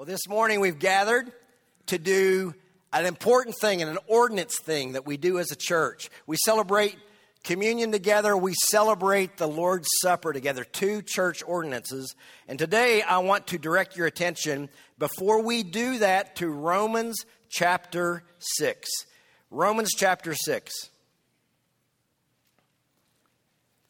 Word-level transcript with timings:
Well, 0.00 0.06
this 0.06 0.28
morning 0.28 0.60
we've 0.60 0.78
gathered 0.78 1.30
to 1.88 1.98
do 1.98 2.54
an 2.90 3.04
important 3.04 3.54
thing 3.60 3.82
and 3.82 3.90
an 3.90 3.98
ordinance 4.06 4.58
thing 4.58 4.92
that 4.92 5.04
we 5.04 5.18
do 5.18 5.38
as 5.38 5.52
a 5.52 5.54
church. 5.54 6.08
We 6.26 6.38
celebrate 6.38 6.96
communion 7.44 7.92
together, 7.92 8.34
we 8.34 8.54
celebrate 8.70 9.36
the 9.36 9.46
Lord's 9.46 9.88
Supper 10.00 10.32
together, 10.32 10.64
two 10.64 11.02
church 11.02 11.42
ordinances. 11.46 12.16
And 12.48 12.58
today 12.58 13.02
I 13.02 13.18
want 13.18 13.48
to 13.48 13.58
direct 13.58 13.94
your 13.94 14.06
attention, 14.06 14.70
before 14.98 15.42
we 15.42 15.62
do 15.62 15.98
that, 15.98 16.34
to 16.36 16.48
Romans 16.48 17.26
chapter 17.50 18.22
6. 18.38 18.88
Romans 19.50 19.90
chapter 19.94 20.34
6. 20.34 20.72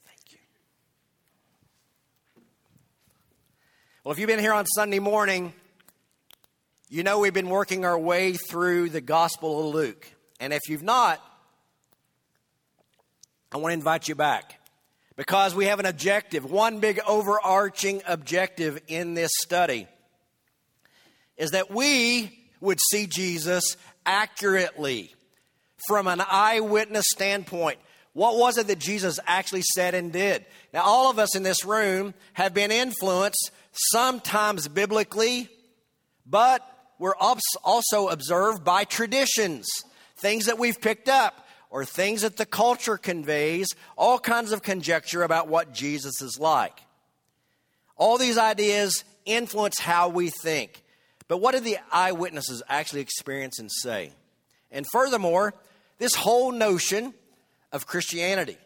Thank 0.04 0.32
you. 0.32 0.38
Well, 4.02 4.12
if 4.12 4.18
you've 4.18 4.26
been 4.26 4.40
here 4.40 4.54
on 4.54 4.66
Sunday 4.66 4.98
morning, 4.98 5.52
you 6.92 7.04
know, 7.04 7.20
we've 7.20 7.32
been 7.32 7.48
working 7.48 7.84
our 7.84 7.96
way 7.96 8.32
through 8.32 8.88
the 8.88 9.00
Gospel 9.00 9.60
of 9.60 9.74
Luke. 9.74 10.12
And 10.40 10.52
if 10.52 10.62
you've 10.68 10.82
not, 10.82 11.24
I 13.52 13.58
want 13.58 13.70
to 13.70 13.74
invite 13.74 14.08
you 14.08 14.16
back 14.16 14.60
because 15.16 15.54
we 15.54 15.66
have 15.66 15.78
an 15.78 15.86
objective, 15.86 16.50
one 16.50 16.80
big 16.80 16.98
overarching 17.06 18.02
objective 18.08 18.82
in 18.88 19.14
this 19.14 19.30
study 19.40 19.86
is 21.36 21.52
that 21.52 21.70
we 21.70 22.36
would 22.60 22.80
see 22.90 23.06
Jesus 23.06 23.76
accurately 24.04 25.14
from 25.86 26.08
an 26.08 26.20
eyewitness 26.28 27.04
standpoint. 27.08 27.78
What 28.14 28.36
was 28.36 28.58
it 28.58 28.66
that 28.66 28.80
Jesus 28.80 29.20
actually 29.28 29.62
said 29.62 29.94
and 29.94 30.12
did? 30.12 30.44
Now, 30.74 30.82
all 30.82 31.08
of 31.08 31.20
us 31.20 31.36
in 31.36 31.44
this 31.44 31.64
room 31.64 32.14
have 32.32 32.52
been 32.52 32.72
influenced, 32.72 33.52
sometimes 33.70 34.66
biblically, 34.66 35.48
but 36.26 36.66
we're 37.00 37.16
also 37.16 38.08
observed 38.08 38.62
by 38.62 38.84
traditions, 38.84 39.66
things 40.18 40.44
that 40.46 40.58
we've 40.58 40.78
picked 40.78 41.08
up, 41.08 41.48
or 41.70 41.86
things 41.86 42.22
that 42.22 42.36
the 42.36 42.44
culture 42.44 42.98
conveys, 42.98 43.68
all 43.96 44.18
kinds 44.18 44.52
of 44.52 44.62
conjecture 44.62 45.22
about 45.22 45.48
what 45.48 45.72
Jesus 45.72 46.20
is 46.20 46.38
like. 46.38 46.78
All 47.96 48.18
these 48.18 48.36
ideas 48.36 49.02
influence 49.24 49.80
how 49.80 50.10
we 50.10 50.28
think. 50.28 50.82
But 51.26 51.38
what 51.38 51.52
did 51.52 51.64
the 51.64 51.78
eyewitnesses 51.90 52.62
actually 52.68 53.00
experience 53.00 53.58
and 53.58 53.72
say? 53.72 54.12
And 54.70 54.86
furthermore, 54.92 55.54
this 55.96 56.14
whole 56.14 56.52
notion 56.52 57.14
of 57.72 57.86
Christianity. 57.86 58.58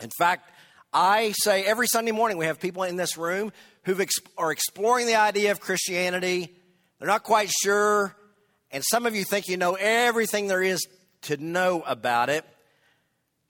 In 0.00 0.10
fact, 0.18 0.50
I 0.90 1.34
say 1.42 1.64
every 1.64 1.86
Sunday 1.86 2.12
morning 2.12 2.38
we 2.38 2.46
have 2.46 2.60
people 2.60 2.84
in 2.84 2.96
this 2.96 3.18
room 3.18 3.52
who 3.82 3.94
are 4.38 4.52
exploring 4.52 5.06
the 5.06 5.16
idea 5.16 5.50
of 5.50 5.60
Christianity 5.60 6.54
they're 6.98 7.08
not 7.08 7.22
quite 7.22 7.50
sure, 7.50 8.16
and 8.70 8.82
some 8.84 9.06
of 9.06 9.14
you 9.14 9.24
think 9.24 9.48
you 9.48 9.56
know 9.56 9.74
everything 9.74 10.46
there 10.48 10.62
is 10.62 10.86
to 11.22 11.36
know 11.36 11.82
about 11.86 12.28
it. 12.28 12.44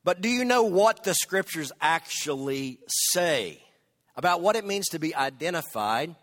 But 0.05 0.21
do 0.21 0.29
you 0.29 0.45
know 0.45 0.63
what 0.63 1.05
the 1.05 1.15
scriptures 1.15 1.73
actually 1.81 2.79
say 2.87 3.61
about 4.15 4.41
what 4.41 4.57
it 4.57 4.65
means 4.65 4.89
to 4.89 4.99
be 4.99 5.15
identified 5.15 6.15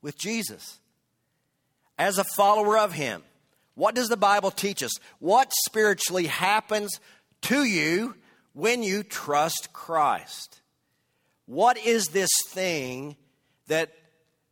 with 0.00 0.18
Jesus? 0.18 0.78
As 1.98 2.18
a 2.18 2.24
follower 2.24 2.78
of 2.78 2.92
Him, 2.92 3.22
what 3.74 3.94
does 3.94 4.08
the 4.08 4.16
Bible 4.16 4.50
teach 4.50 4.82
us? 4.82 4.92
What 5.18 5.52
spiritually 5.66 6.26
happens 6.26 7.00
to 7.42 7.64
you 7.64 8.14
when 8.52 8.82
you 8.82 9.02
trust 9.02 9.72
Christ? 9.72 10.60
What 11.46 11.78
is 11.78 12.08
this 12.08 12.30
thing 12.48 13.16
that 13.68 13.92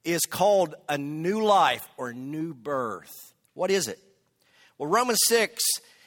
is 0.04 0.22
called 0.22 0.74
a 0.88 0.96
new 0.96 1.42
life 1.42 1.86
or 1.96 2.12
new 2.12 2.54
birth. 2.54 3.34
What 3.54 3.70
is 3.70 3.88
it? 3.88 3.98
Well, 4.78 4.88
Romans 4.88 5.20
6 5.26 5.62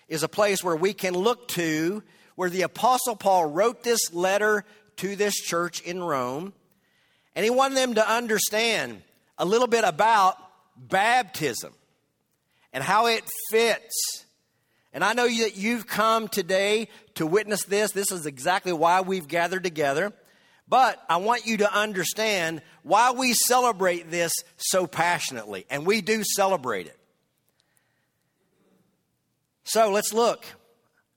is 0.08 0.24
a 0.24 0.28
place 0.28 0.64
where 0.64 0.76
we 0.76 0.94
can 0.94 1.14
look 1.14 1.48
to 1.50 2.04
where 2.36 2.50
the 2.50 2.64
Apostle 2.64 3.16
Paul 3.16 3.46
wrote 3.46 3.84
this 3.84 4.14
letter 4.14 4.66
to 4.98 5.16
this 5.16 5.36
church 5.36 5.82
in 5.82 6.02
Rome, 6.02 6.54
and 7.36 7.44
he 7.44 7.50
wanted 7.50 7.78
them 7.78 7.96
to 7.96 8.12
understand 8.12 9.02
a 9.38 9.46
little 9.46 9.68
bit 9.68 9.84
about 9.84 10.38
baptism 10.76 11.74
and 12.72 12.84
how 12.84 13.08
it 13.08 13.24
fits. 13.52 14.26
And 14.94 15.04
I 15.04 15.14
know 15.14 15.28
that 15.28 15.58
you've 15.58 15.88
come 15.88 16.28
today 16.28 16.88
to 17.16 17.26
witness 17.26 17.64
this. 17.66 17.92
This 17.92 18.12
is 18.12 18.26
exactly 18.26 18.74
why 18.74 19.02
we've 19.02 19.28
gathered 19.28 19.64
together. 19.64 20.14
But 20.68 21.04
I 21.10 21.18
want 21.18 21.46
you 21.46 21.58
to 21.58 21.74
understand 21.74 22.62
why 22.84 23.12
we 23.12 23.34
celebrate 23.34 24.10
this 24.10 24.32
so 24.58 24.88
passionately, 24.88 25.66
and 25.70 25.86
we 25.86 26.02
do 26.02 26.24
celebrate 26.24 26.88
it. 26.88 26.98
So 29.66 29.92
let's 29.92 30.14
look 30.14 30.46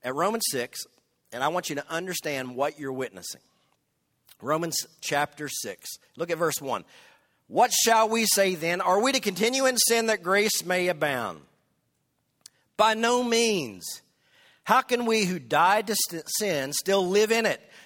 at 0.02 0.14
Romans 0.14 0.44
6, 0.50 0.80
and 1.32 1.42
I 1.42 1.48
want 1.48 1.68
you 1.68 1.76
to 1.76 1.90
understand 1.90 2.54
what 2.56 2.78
you're 2.78 2.92
witnessing. 2.92 3.40
Romans 4.40 4.76
chapter 5.00 5.48
6. 5.48 5.88
Look 6.16 6.30
at 6.30 6.38
verse 6.38 6.60
1. 6.60 6.84
What 7.48 7.72
shall 7.72 8.08
we 8.08 8.26
say 8.26 8.54
then? 8.54 8.80
Are 8.80 9.00
we 9.00 9.12
to 9.12 9.20
continue 9.20 9.66
in 9.66 9.76
sin 9.76 10.06
that 10.06 10.22
grace 10.22 10.64
may 10.64 10.88
abound? 10.88 11.40
By 12.76 12.94
no 12.94 13.22
means. 13.22 14.02
How 14.64 14.82
can 14.82 15.06
we 15.06 15.24
who 15.24 15.38
died 15.38 15.86
to 15.86 15.96
sin 16.38 16.72
still 16.72 17.06
live 17.06 17.30
in 17.30 17.46
it? 17.46 17.60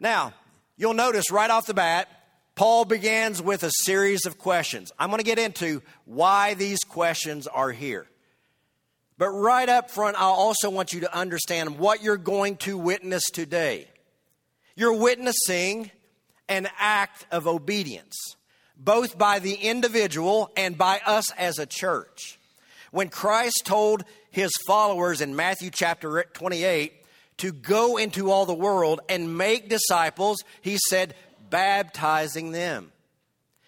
Now, 0.00 0.34
you'll 0.76 0.94
notice 0.94 1.30
right 1.30 1.50
off 1.50 1.66
the 1.66 1.74
bat, 1.74 2.08
Paul 2.54 2.84
begins 2.84 3.42
with 3.42 3.64
a 3.64 3.70
series 3.82 4.26
of 4.26 4.38
questions. 4.38 4.92
I'm 4.98 5.10
going 5.10 5.18
to 5.18 5.24
get 5.24 5.38
into 5.38 5.82
why 6.04 6.54
these 6.54 6.80
questions 6.80 7.46
are 7.46 7.72
here. 7.72 8.06
But 9.18 9.30
right 9.30 9.68
up 9.68 9.90
front, 9.90 10.16
I 10.16 10.24
also 10.24 10.70
want 10.70 10.92
you 10.92 11.00
to 11.00 11.16
understand 11.16 11.78
what 11.78 12.02
you're 12.02 12.16
going 12.16 12.56
to 12.58 12.76
witness 12.76 13.24
today. 13.30 13.88
You're 14.76 14.98
witnessing 14.98 15.90
an 16.48 16.68
act 16.78 17.26
of 17.30 17.46
obedience, 17.46 18.16
both 18.76 19.16
by 19.16 19.38
the 19.38 19.54
individual 19.54 20.50
and 20.56 20.76
by 20.76 21.00
us 21.06 21.32
as 21.32 21.58
a 21.58 21.66
church. 21.66 22.38
When 22.90 23.08
Christ 23.08 23.62
told 23.64 24.04
his 24.30 24.50
followers 24.66 25.20
in 25.20 25.36
Matthew 25.36 25.70
chapter 25.70 26.24
28, 26.34 26.92
to 27.38 27.52
go 27.52 27.96
into 27.96 28.30
all 28.30 28.46
the 28.46 28.54
world 28.54 29.00
and 29.08 29.36
make 29.36 29.68
disciples, 29.68 30.38
he 30.60 30.78
said, 30.88 31.14
baptizing 31.50 32.52
them. 32.52 32.92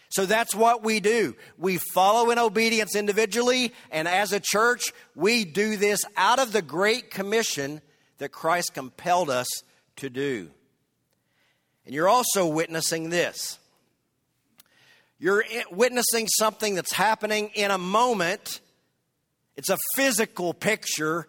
So 0.09 0.25
that's 0.25 0.54
what 0.54 0.82
we 0.82 1.00
do. 1.00 1.34
We 1.59 1.78
follow 1.93 2.31
in 2.31 2.38
obedience 2.38 2.94
individually, 2.94 3.75
and 3.91 4.09
as 4.09 4.32
a 4.32 4.41
church, 4.41 4.93
we 5.15 5.44
do 5.44 5.76
this 5.76 6.05
out 6.16 6.38
of 6.38 6.53
the 6.53 6.62
great 6.62 7.10
commission 7.10 7.81
that 8.19 8.31
Christ 8.31 8.72
compelled 8.72 9.28
us 9.28 9.49
to 9.97 10.09
do. 10.09 10.49
And 11.84 11.94
you're 11.94 12.09
also 12.09 12.47
witnessing 12.47 13.10
this. 13.10 13.59
You're 15.19 15.44
witnessing 15.71 16.28
something 16.28 16.75
that's 16.75 16.93
happening 16.93 17.50
in 17.55 17.70
a 17.70 17.79
moment. 17.79 18.61
It's 19.56 19.70
a 19.70 19.79
physical 19.94 20.52
picture 20.55 21.26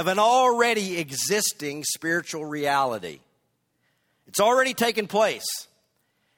of 0.00 0.06
an 0.06 0.18
already 0.18 0.96
existing 0.98 1.84
spiritual 1.84 2.42
reality. 2.42 3.20
It's 4.28 4.40
already 4.40 4.72
taken 4.72 5.06
place. 5.06 5.68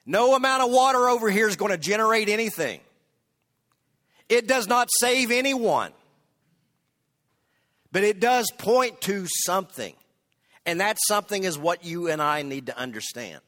No 0.05 0.35
amount 0.35 0.63
of 0.63 0.69
water 0.69 1.07
over 1.07 1.31
here 1.31 1.47
is 1.47 1.55
going 1.55 1.71
to 1.71 1.77
generate 1.77 2.27
anything. 2.27 2.81
It 4.27 4.47
does 4.47 4.67
not 4.67 4.89
save 4.91 5.31
anyone. 5.31 5.93
But 7.93 8.03
it 8.03 8.19
does 8.19 8.51
point 8.57 8.99
to 9.01 9.27
something. 9.27 9.93
And 10.65 10.81
that 10.81 10.97
something 11.07 11.45
is 11.45 11.57
what 11.57 11.85
you 11.85 12.09
and 12.09 12.21
I 12.21 12.41
need 12.41 12.65
to 12.65 12.77
understand. 12.77 13.39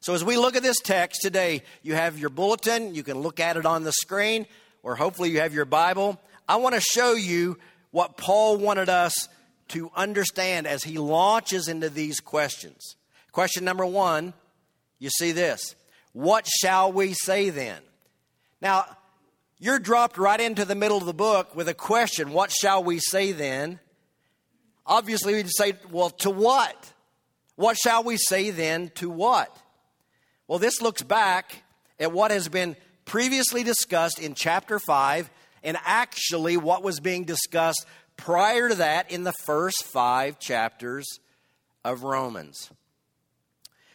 So, 0.00 0.12
as 0.12 0.22
we 0.22 0.36
look 0.36 0.54
at 0.54 0.62
this 0.62 0.80
text 0.80 1.22
today, 1.22 1.62
you 1.82 1.94
have 1.94 2.18
your 2.18 2.30
bulletin, 2.30 2.94
you 2.94 3.02
can 3.02 3.18
look 3.20 3.40
at 3.40 3.56
it 3.56 3.64
on 3.64 3.84
the 3.84 3.92
screen, 3.92 4.46
or 4.82 4.96
hopefully 4.96 5.30
you 5.30 5.40
have 5.40 5.54
your 5.54 5.64
Bible. 5.64 6.20
I 6.46 6.56
want 6.56 6.74
to 6.74 6.80
show 6.80 7.14
you 7.14 7.56
what 7.90 8.16
Paul 8.16 8.56
wanted 8.56 8.88
us 8.88 9.28
to 9.68 9.90
understand 9.94 10.66
as 10.66 10.82
he 10.82 10.98
launches 10.98 11.68
into 11.68 11.88
these 11.88 12.20
questions. 12.20 12.96
Question 13.32 13.64
number 13.64 13.86
one, 13.86 14.32
you 14.98 15.10
see 15.10 15.32
this. 15.32 15.74
What 16.12 16.46
shall 16.46 16.92
we 16.92 17.14
say 17.14 17.50
then? 17.50 17.80
Now, 18.60 18.84
you're 19.58 19.78
dropped 19.78 20.18
right 20.18 20.40
into 20.40 20.64
the 20.64 20.74
middle 20.74 20.96
of 20.96 21.06
the 21.06 21.14
book 21.14 21.54
with 21.54 21.68
a 21.68 21.74
question 21.74 22.32
What 22.32 22.50
shall 22.50 22.82
we 22.82 22.98
say 22.98 23.32
then? 23.32 23.78
Obviously, 24.86 25.34
we'd 25.34 25.48
say, 25.50 25.74
Well, 25.90 26.10
to 26.10 26.30
what? 26.30 26.92
What 27.56 27.76
shall 27.76 28.02
we 28.02 28.16
say 28.16 28.50
then 28.50 28.90
to 28.96 29.10
what? 29.10 29.54
Well, 30.48 30.58
this 30.58 30.80
looks 30.82 31.02
back 31.02 31.62
at 32.00 32.10
what 32.10 32.30
has 32.30 32.48
been 32.48 32.74
previously 33.04 33.62
discussed 33.62 34.18
in 34.18 34.34
chapter 34.34 34.78
5 34.78 35.30
and 35.62 35.76
actually 35.84 36.56
what 36.56 36.82
was 36.82 37.00
being 37.00 37.24
discussed 37.24 37.86
prior 38.16 38.68
to 38.68 38.74
that 38.76 39.10
in 39.10 39.24
the 39.24 39.32
first 39.44 39.82
five 39.84 40.38
chapters 40.38 41.06
of 41.84 42.02
Romans, 42.02 42.70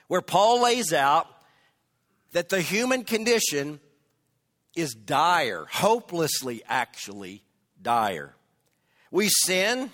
where 0.07 0.21
Paul 0.21 0.63
lays 0.63 0.93
out 0.93 1.27
that 2.31 2.49
the 2.49 2.61
human 2.61 3.03
condition 3.03 3.79
is 4.75 4.93
dire, 4.93 5.65
hopelessly, 5.71 6.61
actually 6.67 7.43
dire. 7.81 8.35
We 9.11 9.29
sin, 9.29 9.91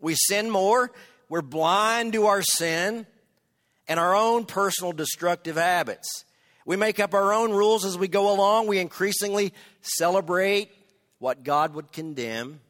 we 0.00 0.14
sin 0.14 0.50
more, 0.50 0.90
we're 1.28 1.42
blind 1.42 2.12
to 2.14 2.26
our 2.26 2.42
sin 2.42 3.06
and 3.86 4.00
our 4.00 4.14
own 4.14 4.46
personal 4.46 4.92
destructive 4.92 5.56
habits. 5.56 6.24
We 6.64 6.76
make 6.76 7.00
up 7.00 7.12
our 7.12 7.34
own 7.34 7.52
rules 7.52 7.84
as 7.84 7.98
we 7.98 8.08
go 8.08 8.32
along. 8.32 8.66
We 8.66 8.78
increasingly 8.78 9.52
celebrate 9.82 10.70
what 11.24 11.42
God 11.42 11.72
would 11.72 11.90
condemn. 11.90 12.60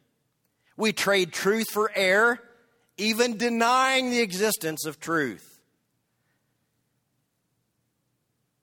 We 0.77 0.93
trade 0.93 1.33
truth 1.33 1.69
for 1.73 1.91
error, 1.93 2.39
even 2.95 3.35
denying 3.35 4.11
the 4.11 4.21
existence 4.21 4.85
of 4.85 4.97
truth. 4.97 5.59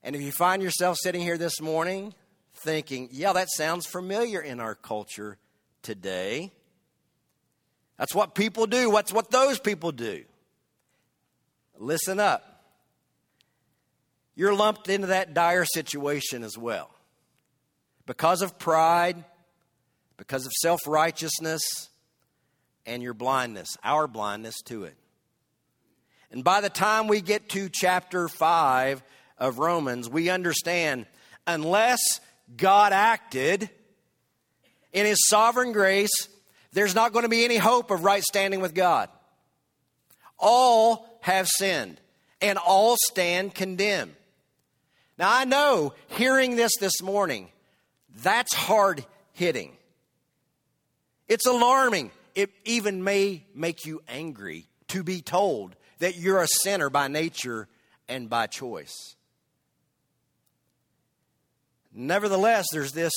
And 0.02 0.16
if 0.16 0.22
you 0.22 0.32
find 0.32 0.62
yourself 0.62 0.96
sitting 0.98 1.20
here 1.20 1.36
this 1.36 1.60
morning 1.60 2.14
thinking, 2.54 3.10
yeah, 3.12 3.34
that 3.34 3.50
sounds 3.50 3.84
familiar 3.84 4.40
in 4.40 4.60
our 4.60 4.74
culture 4.74 5.36
today, 5.82 6.52
that's 7.98 8.14
what 8.14 8.34
people 8.34 8.66
do. 8.66 8.88
What's 8.88 9.12
what 9.12 9.30
those 9.30 9.58
people 9.58 9.92
do? 9.92 10.24
Listen 11.76 12.18
up. 12.18 12.64
You're 14.34 14.54
lumped 14.54 14.88
into 14.88 15.08
that 15.08 15.34
dire 15.34 15.66
situation 15.66 16.44
as 16.44 16.56
well. 16.56 16.88
Because 18.06 18.40
of 18.40 18.58
pride, 18.58 19.22
because 20.22 20.46
of 20.46 20.52
self 20.52 20.86
righteousness, 20.86 21.90
and 22.86 23.02
your 23.02 23.12
blindness, 23.12 23.76
our 23.82 24.06
blindness 24.06 24.62
to 24.62 24.84
it. 24.84 24.94
And 26.30 26.44
by 26.44 26.60
the 26.60 26.70
time 26.70 27.08
we 27.08 27.20
get 27.20 27.48
to 27.50 27.68
chapter 27.68 28.28
5 28.28 29.02
of 29.38 29.58
Romans, 29.58 30.08
we 30.08 30.30
understand 30.30 31.06
unless 31.44 32.20
God 32.56 32.92
acted 32.92 33.68
in 34.92 35.06
His 35.06 35.18
sovereign 35.26 35.72
grace, 35.72 36.28
there's 36.72 36.94
not 36.94 37.12
going 37.12 37.24
to 37.24 37.28
be 37.28 37.44
any 37.44 37.56
hope 37.56 37.90
of 37.90 38.04
right 38.04 38.22
standing 38.22 38.60
with 38.60 38.74
God. 38.74 39.08
All 40.38 41.18
have 41.22 41.48
sinned 41.48 42.00
and 42.40 42.58
all 42.58 42.96
stand 43.10 43.56
condemned. 43.56 44.14
Now, 45.18 45.32
I 45.32 45.46
know 45.46 45.94
hearing 46.06 46.54
this 46.54 46.72
this 46.78 47.02
morning, 47.02 47.48
that's 48.22 48.54
hard 48.54 49.04
hitting. 49.32 49.76
It's 51.28 51.46
alarming. 51.46 52.10
It 52.34 52.50
even 52.64 53.04
may 53.04 53.44
make 53.54 53.84
you 53.84 54.02
angry 54.08 54.66
to 54.88 55.02
be 55.02 55.20
told 55.20 55.76
that 55.98 56.16
you're 56.16 56.42
a 56.42 56.48
sinner 56.48 56.90
by 56.90 57.08
nature 57.08 57.68
and 58.08 58.28
by 58.28 58.46
choice. 58.46 59.14
Nevertheless, 61.94 62.66
there's 62.72 62.92
this, 62.92 63.12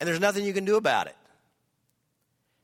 and 0.00 0.08
there's 0.08 0.20
nothing 0.20 0.44
you 0.44 0.52
can 0.52 0.64
do 0.64 0.76
about 0.76 1.06
it. 1.06 1.16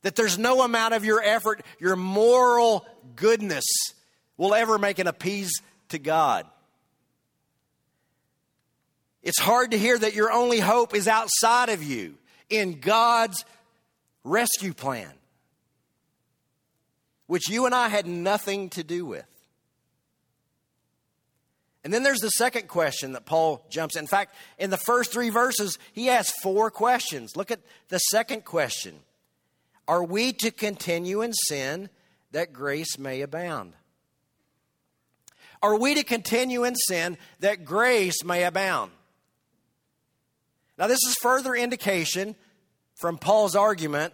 That 0.03 0.17
there's 0.17 0.39
no 0.39 0.63
amount 0.63 0.95
of 0.95 1.05
your 1.05 1.23
effort, 1.23 1.63
your 1.79 1.97
moral 1.97 2.87
goodness 3.17 3.65
will 4.37 4.55
ever 4.55 4.79
make 4.79 4.99
an 4.99 5.07
appease 5.07 5.53
to 5.91 5.99
God. 5.99 6.47
It's 9.23 9.39
hard 9.39 9.73
to 9.73 9.79
hear 9.79 9.99
that 9.99 10.15
your 10.15 10.33
only 10.33 10.61
hope 10.61 10.95
is 10.95 11.07
outside 11.07 11.69
of 11.69 11.83
you 11.83 12.15
in 12.49 12.81
God's 12.81 13.45
rescue 14.25 14.75
plan, 14.75 15.13
which 17.27 17.49
you 17.49 17.67
and 17.67 17.75
I 17.75 17.89
had 17.89 18.07
nothing 18.07 18.71
to 18.71 18.85
do 18.85 19.07
with. 19.07 19.27
And 21.83 21.95
then 21.95 22.03
there's 22.03 22.21
the 22.21 22.31
second 22.31 22.69
question 22.69 23.13
that 23.13 23.25
Paul 23.25 23.65
jumps 23.71 23.97
in. 23.97 24.07
Fact, 24.07 24.35
in 24.59 24.71
the 24.71 24.77
first 24.77 25.13
three 25.13 25.31
verses, 25.31 25.79
he 25.93 26.07
has 26.07 26.31
four 26.43 26.71
questions. 26.71 27.37
Look 27.37 27.51
at 27.51 27.61
the 27.89 27.99
second 27.99 28.45
question 28.45 28.97
Are 29.89 30.05
we 30.05 30.33
to 30.35 30.51
continue 30.51 31.23
in 31.23 31.33
sin 31.33 31.89
that 32.33 32.53
grace 32.53 32.99
may 32.99 33.23
abound? 33.23 33.73
Are 35.63 35.79
we 35.79 35.95
to 35.95 36.05
continue 36.05 36.65
in 36.65 36.75
sin 36.75 37.19
that 37.41 37.65
grace 37.65 38.25
may 38.25 38.45
abound? 38.45 38.93
Now, 40.79 40.87
this 40.87 41.01
is 41.07 41.17
further 41.21 41.55
indication 41.55 42.35
from 43.01 43.17
Paul's 43.17 43.57
argument 43.57 44.13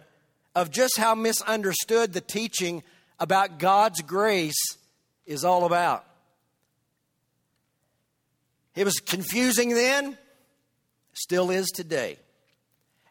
of 0.55 0.71
just 0.71 0.97
how 0.97 1.13
misunderstood 1.13 2.13
the 2.13 2.21
teaching 2.21 2.83
about 3.19 3.59
God's 3.59 4.01
grace 4.01 4.77
is 5.25 5.43
all 5.43 5.65
about. 5.65 6.05
It 8.75 8.85
was 8.85 8.99
confusing 8.99 9.73
then, 9.73 10.17
still 11.13 11.51
is 11.51 11.67
today. 11.75 12.17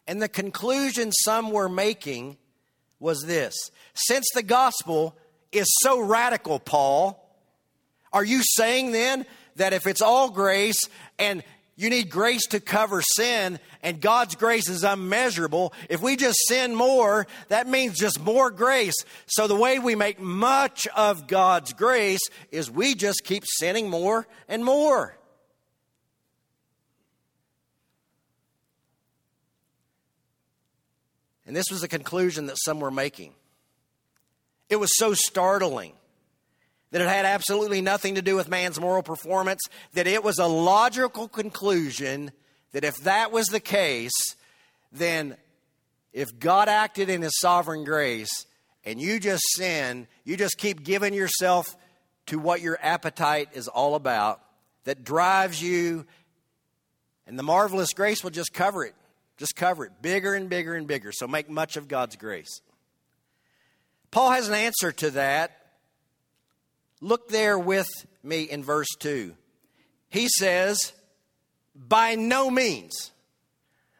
And 0.07 0.21
the 0.21 0.29
conclusion 0.29 1.11
some 1.11 1.51
were 1.51 1.69
making 1.69 2.37
was 2.99 3.21
this 3.23 3.53
Since 3.93 4.25
the 4.33 4.43
gospel 4.43 5.15
is 5.51 5.67
so 5.81 5.99
radical, 5.99 6.59
Paul, 6.59 7.23
are 8.11 8.23
you 8.23 8.41
saying 8.43 8.93
then 8.93 9.25
that 9.57 9.73
if 9.73 9.85
it's 9.85 10.01
all 10.01 10.29
grace 10.31 10.79
and 11.19 11.43
you 11.77 11.91
need 11.91 12.09
grace 12.09 12.47
to 12.47 12.59
cover 12.59 13.03
sin, 13.03 13.59
and 13.83 14.01
God's 14.01 14.35
grace 14.35 14.67
is 14.67 14.83
unmeasurable. 14.83 15.73
If 15.89 16.01
we 16.01 16.15
just 16.15 16.39
sin 16.47 16.73
more, 16.73 17.27
that 17.49 17.67
means 17.67 17.99
just 17.99 18.19
more 18.19 18.49
grace. 18.49 18.95
So, 19.27 19.47
the 19.47 19.55
way 19.55 19.77
we 19.77 19.93
make 19.93 20.19
much 20.19 20.87
of 20.87 21.27
God's 21.27 21.73
grace 21.73 22.19
is 22.51 22.71
we 22.71 22.95
just 22.95 23.23
keep 23.23 23.43
sinning 23.45 23.91
more 23.91 24.25
and 24.49 24.65
more. 24.65 25.15
And 31.45 31.55
this 31.55 31.69
was 31.69 31.81
the 31.81 31.87
conclusion 31.87 32.47
that 32.47 32.57
some 32.65 32.79
were 32.79 32.91
making. 32.91 33.33
It 34.67 34.77
was 34.77 34.89
so 34.97 35.13
startling 35.13 35.93
that 36.91 37.01
it 37.01 37.07
had 37.07 37.25
absolutely 37.25 37.81
nothing 37.81 38.15
to 38.15 38.21
do 38.21 38.35
with 38.35 38.47
man's 38.47 38.79
moral 38.79 39.03
performance, 39.03 39.61
that 39.93 40.07
it 40.07 40.23
was 40.23 40.39
a 40.39 40.47
logical 40.47 41.27
conclusion 41.27 42.31
that 42.71 42.83
if 42.83 42.97
that 42.97 43.31
was 43.31 43.47
the 43.47 43.59
case, 43.59 44.35
then 44.91 45.35
if 46.13 46.39
God 46.39 46.69
acted 46.69 47.09
in 47.09 47.21
His 47.21 47.37
sovereign 47.39 47.83
grace 47.83 48.45
and 48.85 49.01
you 49.01 49.19
just 49.19 49.43
sin, 49.55 50.07
you 50.23 50.37
just 50.37 50.57
keep 50.57 50.83
giving 50.83 51.13
yourself 51.13 51.75
to 52.27 52.39
what 52.39 52.61
your 52.61 52.77
appetite 52.81 53.49
is 53.53 53.67
all 53.67 53.95
about, 53.95 54.41
that 54.83 55.03
drives 55.03 55.61
you, 55.61 56.05
and 57.25 57.37
the 57.37 57.43
marvelous 57.43 57.93
grace 57.93 58.23
will 58.23 58.31
just 58.31 58.53
cover 58.53 58.85
it. 58.85 58.95
Just 59.37 59.55
cover 59.55 59.85
it 59.85 59.91
bigger 60.01 60.33
and 60.33 60.49
bigger 60.49 60.73
and 60.73 60.87
bigger. 60.87 61.11
So 61.11 61.27
make 61.27 61.49
much 61.49 61.77
of 61.77 61.87
God's 61.87 62.15
grace. 62.15 62.61
Paul 64.11 64.31
has 64.31 64.47
an 64.47 64.55
answer 64.55 64.91
to 64.93 65.11
that 65.11 65.56
Look 67.01 67.29
there 67.29 67.57
with 67.59 67.87
me 68.23 68.43
in 68.43 68.63
verse 68.63 68.87
2. 68.99 69.33
He 70.09 70.27
says, 70.29 70.93
by 71.75 72.15
no 72.15 72.49
means. 72.49 73.11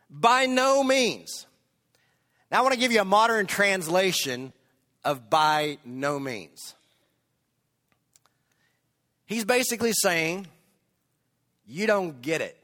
By 0.10 0.46
no 0.46 0.84
means. 0.84 1.46
Now 2.52 2.60
I 2.60 2.62
want 2.62 2.74
to 2.74 2.80
give 2.80 2.92
you 2.92 3.02
a 3.02 3.06
modern 3.06 3.46
translation 3.46 4.54
of 5.04 5.30
by 5.30 5.78
no 5.86 6.20
means. 6.20 6.74
He's 9.26 9.46
basically 9.46 9.92
saying, 9.94 10.48
you 11.68 11.86
don't 11.86 12.22
get 12.22 12.42
it. 12.42 12.58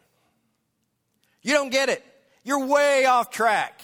You 1.41 1.53
don't 1.53 1.69
get 1.69 1.89
it. 1.89 2.03
You're 2.43 2.65
way 2.65 3.05
off 3.05 3.29
track. 3.29 3.81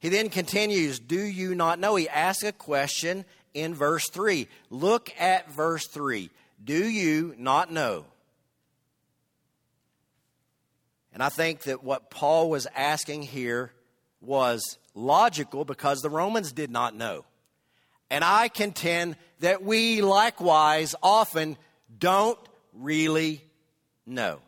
He 0.00 0.08
then 0.08 0.30
continues, 0.30 0.98
Do 0.98 1.20
you 1.20 1.54
not 1.54 1.78
know? 1.78 1.94
He 1.94 2.08
asks 2.08 2.42
a 2.42 2.52
question 2.52 3.24
in 3.54 3.74
verse 3.74 4.08
3. 4.10 4.48
Look 4.70 5.12
at 5.18 5.52
verse 5.52 5.86
3. 5.86 6.30
Do 6.64 6.84
you 6.84 7.34
not 7.38 7.72
know? 7.72 8.04
And 11.12 11.22
I 11.22 11.28
think 11.28 11.64
that 11.64 11.84
what 11.84 12.10
Paul 12.10 12.48
was 12.48 12.66
asking 12.74 13.22
here 13.22 13.72
was 14.20 14.78
logical 14.94 15.64
because 15.64 16.00
the 16.00 16.10
Romans 16.10 16.52
did 16.52 16.70
not 16.70 16.94
know. 16.94 17.24
And 18.10 18.24
I 18.24 18.48
contend 18.48 19.16
that 19.40 19.62
we 19.62 20.00
likewise 20.00 20.94
often 21.02 21.56
don't 21.98 22.38
really 22.72 23.42
know. 24.06 24.40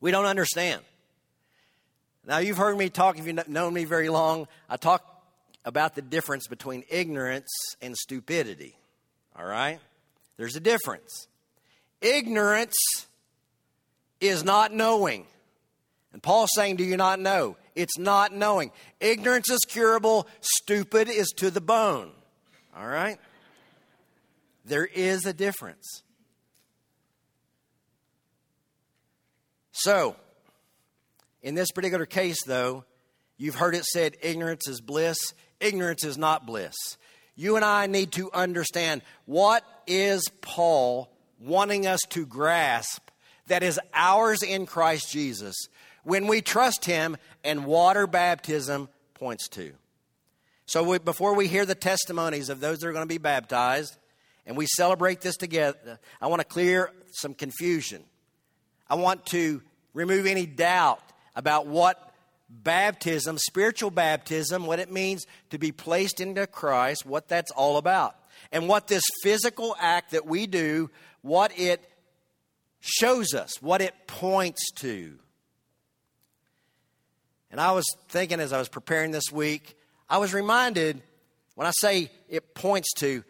We 0.00 0.10
don't 0.10 0.26
understand. 0.26 0.82
Now, 2.26 2.38
you've 2.38 2.56
heard 2.56 2.76
me 2.76 2.88
talk, 2.88 3.18
if 3.18 3.26
you've 3.26 3.48
known 3.48 3.74
me 3.74 3.84
very 3.84 4.08
long, 4.08 4.46
I 4.68 4.76
talk 4.76 5.11
about 5.64 5.94
the 5.94 6.02
difference 6.02 6.46
between 6.48 6.84
ignorance 6.90 7.50
and 7.80 7.96
stupidity. 7.96 8.76
All 9.36 9.44
right? 9.44 9.78
There's 10.36 10.56
a 10.56 10.60
difference. 10.60 11.28
Ignorance 12.00 12.74
is 14.20 14.44
not 14.44 14.72
knowing. 14.72 15.26
And 16.12 16.22
Paul's 16.22 16.50
saying, 16.54 16.76
Do 16.76 16.84
you 16.84 16.96
not 16.96 17.20
know? 17.20 17.56
It's 17.74 17.98
not 17.98 18.34
knowing. 18.34 18.70
Ignorance 19.00 19.50
is 19.50 19.60
curable, 19.66 20.26
stupid 20.40 21.08
is 21.08 21.28
to 21.36 21.50
the 21.50 21.60
bone. 21.60 22.10
All 22.76 22.86
right? 22.86 23.18
There 24.64 24.84
is 24.84 25.26
a 25.26 25.32
difference. 25.32 26.02
So, 29.72 30.16
in 31.42 31.54
this 31.54 31.72
particular 31.72 32.06
case, 32.06 32.38
though, 32.46 32.84
you've 33.36 33.56
heard 33.56 33.74
it 33.74 33.84
said 33.84 34.16
ignorance 34.22 34.68
is 34.68 34.80
bliss. 34.80 35.18
Ignorance 35.62 36.04
is 36.04 36.18
not 36.18 36.44
bliss. 36.44 36.74
You 37.36 37.56
and 37.56 37.64
I 37.64 37.86
need 37.86 38.12
to 38.12 38.30
understand 38.32 39.02
what 39.24 39.64
is 39.86 40.28
Paul 40.40 41.10
wanting 41.40 41.86
us 41.86 42.00
to 42.10 42.26
grasp 42.26 43.10
that 43.46 43.62
is 43.62 43.80
ours 43.94 44.42
in 44.42 44.66
Christ 44.66 45.10
Jesus 45.10 45.54
when 46.04 46.26
we 46.26 46.40
trust 46.40 46.84
Him 46.84 47.16
and 47.42 47.64
water 47.64 48.06
baptism 48.06 48.88
points 49.14 49.48
to. 49.50 49.72
So, 50.66 50.82
we, 50.82 50.98
before 50.98 51.34
we 51.34 51.48
hear 51.48 51.66
the 51.66 51.74
testimonies 51.74 52.48
of 52.48 52.60
those 52.60 52.78
that 52.78 52.88
are 52.88 52.92
going 52.92 53.04
to 53.04 53.14
be 53.14 53.18
baptized 53.18 53.96
and 54.46 54.56
we 54.56 54.66
celebrate 54.66 55.20
this 55.20 55.36
together, 55.36 55.98
I 56.20 56.28
want 56.28 56.40
to 56.40 56.46
clear 56.46 56.90
some 57.12 57.34
confusion. 57.34 58.04
I 58.88 58.94
want 58.94 59.26
to 59.26 59.62
remove 59.94 60.26
any 60.26 60.46
doubt 60.46 61.02
about 61.34 61.66
what 61.66 62.11
baptism, 62.52 63.38
spiritual 63.38 63.90
baptism, 63.90 64.66
what 64.66 64.78
it 64.78 64.92
means 64.92 65.26
to 65.50 65.58
be 65.58 65.72
placed 65.72 66.20
into 66.20 66.46
Christ, 66.46 67.06
what 67.06 67.28
that's 67.28 67.50
all 67.52 67.76
about. 67.76 68.14
And 68.50 68.68
what 68.68 68.86
this 68.88 69.04
physical 69.22 69.74
act 69.80 70.10
that 70.10 70.26
we 70.26 70.46
do, 70.46 70.90
what 71.22 71.58
it 71.58 71.88
shows 72.80 73.34
us, 73.34 73.62
what 73.62 73.80
it 73.80 73.94
points 74.06 74.70
to. 74.76 75.18
And 77.50 77.60
I 77.60 77.72
was 77.72 77.84
thinking 78.08 78.40
as 78.40 78.52
I 78.52 78.58
was 78.58 78.68
preparing 78.68 79.10
this 79.10 79.30
week, 79.32 79.76
I 80.08 80.18
was 80.18 80.34
reminded 80.34 81.02
when 81.54 81.66
I 81.66 81.72
say 81.78 82.10
it 82.28 82.54
points 82.54 82.92
to, 82.98 83.24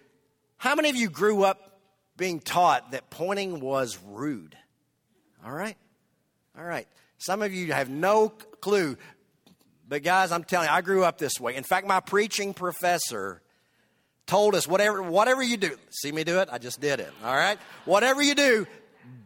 how 0.57 0.75
many 0.75 0.91
of 0.91 0.97
you 0.97 1.09
grew 1.09 1.45
up 1.45 1.81
being 2.17 2.41
taught 2.41 2.93
that 2.93 3.11
pointing 3.11 3.61
was 3.61 3.99
rude? 4.11 4.57
All 5.45 5.53
right? 5.53 5.77
All 6.57 6.65
right. 6.65 6.87
Some 7.19 7.43
of 7.43 7.53
you 7.53 7.73
have 7.73 7.89
no 7.89 8.33
clue. 8.63 8.97
But 9.87 10.03
guys, 10.03 10.33
I'm 10.33 10.45
telling 10.45 10.69
you, 10.69 10.75
I 10.75 10.81
grew 10.81 11.05
up 11.05 11.19
this 11.19 11.39
way. 11.39 11.55
In 11.55 11.65
fact, 11.65 11.87
my 11.87 12.01
preaching 12.01 12.55
professor 12.55 13.43
told 14.27 14.55
us 14.55 14.67
whatever 14.67 15.03
whatever 15.03 15.43
you 15.43 15.59
do, 15.59 15.77
see 15.91 16.11
me 16.11 16.25
do 16.25 16.39
it? 16.39 16.49
I 16.51 16.57
just 16.57 16.81
did 16.81 17.01
it. 17.01 17.13
All 17.23 17.35
right? 17.35 17.59
Whatever 17.85 18.23
you 18.23 18.35
do, 18.35 18.67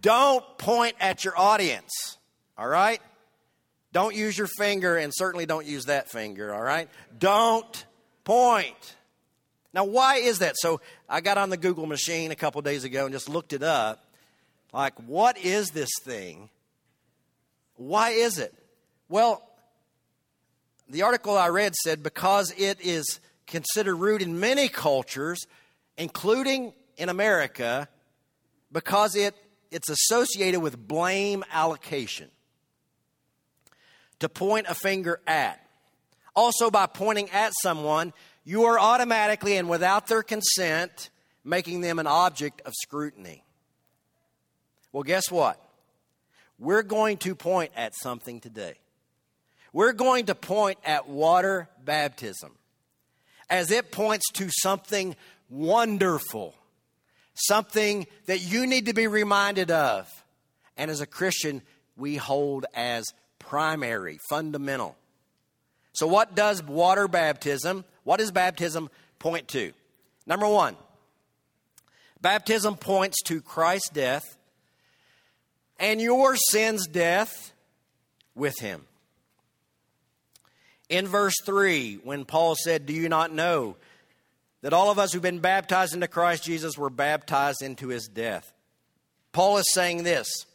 don't 0.02 0.44
point 0.58 0.96
at 0.98 1.24
your 1.24 1.38
audience. 1.38 2.16
All 2.58 2.66
right? 2.66 3.00
Don't 3.92 4.14
use 4.14 4.36
your 4.36 4.48
finger 4.58 4.96
and 4.96 5.12
certainly 5.14 5.46
don't 5.46 5.66
use 5.66 5.84
that 5.84 6.10
finger, 6.10 6.52
all 6.52 6.60
right? 6.60 6.88
Don't 7.18 7.86
point. 8.24 8.96
Now, 9.72 9.84
why 9.84 10.16
is 10.16 10.40
that? 10.40 10.56
So, 10.58 10.80
I 11.08 11.20
got 11.20 11.38
on 11.38 11.48
the 11.48 11.56
Google 11.56 11.86
machine 11.86 12.30
a 12.30 12.34
couple 12.34 12.60
days 12.62 12.84
ago 12.84 13.04
and 13.04 13.14
just 13.14 13.28
looked 13.28 13.52
it 13.52 13.62
up. 13.62 14.04
Like, 14.72 14.94
what 15.06 15.38
is 15.38 15.70
this 15.70 15.88
thing? 16.02 16.50
Why 17.76 18.10
is 18.10 18.38
it? 18.38 18.52
Well, 19.08 19.42
the 20.88 21.02
article 21.02 21.36
I 21.36 21.48
read 21.48 21.74
said 21.74 22.02
because 22.02 22.52
it 22.56 22.80
is 22.80 23.20
considered 23.46 23.96
rude 23.96 24.22
in 24.22 24.40
many 24.40 24.68
cultures, 24.68 25.46
including 25.96 26.72
in 26.96 27.08
America, 27.08 27.88
because 28.72 29.14
it, 29.14 29.34
it's 29.70 29.88
associated 29.88 30.60
with 30.60 30.76
blame 30.76 31.44
allocation 31.52 32.30
to 34.18 34.28
point 34.28 34.66
a 34.68 34.74
finger 34.74 35.20
at. 35.26 35.60
Also, 36.34 36.70
by 36.70 36.86
pointing 36.86 37.30
at 37.30 37.52
someone, 37.62 38.12
you 38.44 38.64
are 38.64 38.78
automatically 38.78 39.56
and 39.56 39.68
without 39.68 40.06
their 40.06 40.22
consent 40.22 41.10
making 41.44 41.80
them 41.80 41.98
an 41.98 42.06
object 42.06 42.60
of 42.62 42.72
scrutiny. 42.74 43.44
Well, 44.92 45.04
guess 45.04 45.30
what? 45.30 45.62
We're 46.58 46.82
going 46.82 47.18
to 47.18 47.34
point 47.34 47.72
at 47.76 47.94
something 47.94 48.40
today. 48.40 48.76
We're 49.76 49.92
going 49.92 50.24
to 50.26 50.34
point 50.34 50.78
at 50.86 51.06
water 51.06 51.68
baptism 51.84 52.52
as 53.50 53.70
it 53.70 53.92
points 53.92 54.24
to 54.32 54.48
something 54.48 55.14
wonderful, 55.50 56.54
something 57.34 58.06
that 58.24 58.40
you 58.40 58.66
need 58.66 58.86
to 58.86 58.94
be 58.94 59.06
reminded 59.06 59.70
of. 59.70 60.08
And 60.78 60.90
as 60.90 61.02
a 61.02 61.06
Christian, 61.06 61.60
we 61.94 62.16
hold 62.16 62.64
as 62.72 63.04
primary, 63.38 64.18
fundamental. 64.30 64.96
So, 65.92 66.06
what 66.06 66.34
does 66.34 66.62
water 66.62 67.06
baptism, 67.06 67.84
what 68.02 68.16
does 68.16 68.30
baptism 68.30 68.88
point 69.18 69.46
to? 69.48 69.74
Number 70.24 70.48
one, 70.48 70.74
baptism 72.22 72.76
points 72.76 73.20
to 73.24 73.42
Christ's 73.42 73.90
death 73.90 74.38
and 75.78 76.00
your 76.00 76.34
sin's 76.34 76.86
death 76.86 77.52
with 78.34 78.58
him. 78.58 78.86
In 80.88 81.06
verse 81.06 81.34
3, 81.44 82.00
when 82.04 82.24
Paul 82.24 82.54
said, 82.54 82.86
Do 82.86 82.92
you 82.92 83.08
not 83.08 83.32
know 83.32 83.76
that 84.62 84.72
all 84.72 84.90
of 84.90 84.98
us 84.98 85.12
who've 85.12 85.22
been 85.22 85.40
baptized 85.40 85.94
into 85.94 86.08
Christ 86.08 86.44
Jesus 86.44 86.78
were 86.78 86.90
baptized 86.90 87.62
into 87.62 87.88
his 87.88 88.08
death? 88.08 88.52
Paul 89.32 89.58
is 89.58 89.72
saying 89.72 90.04
this 90.04 90.46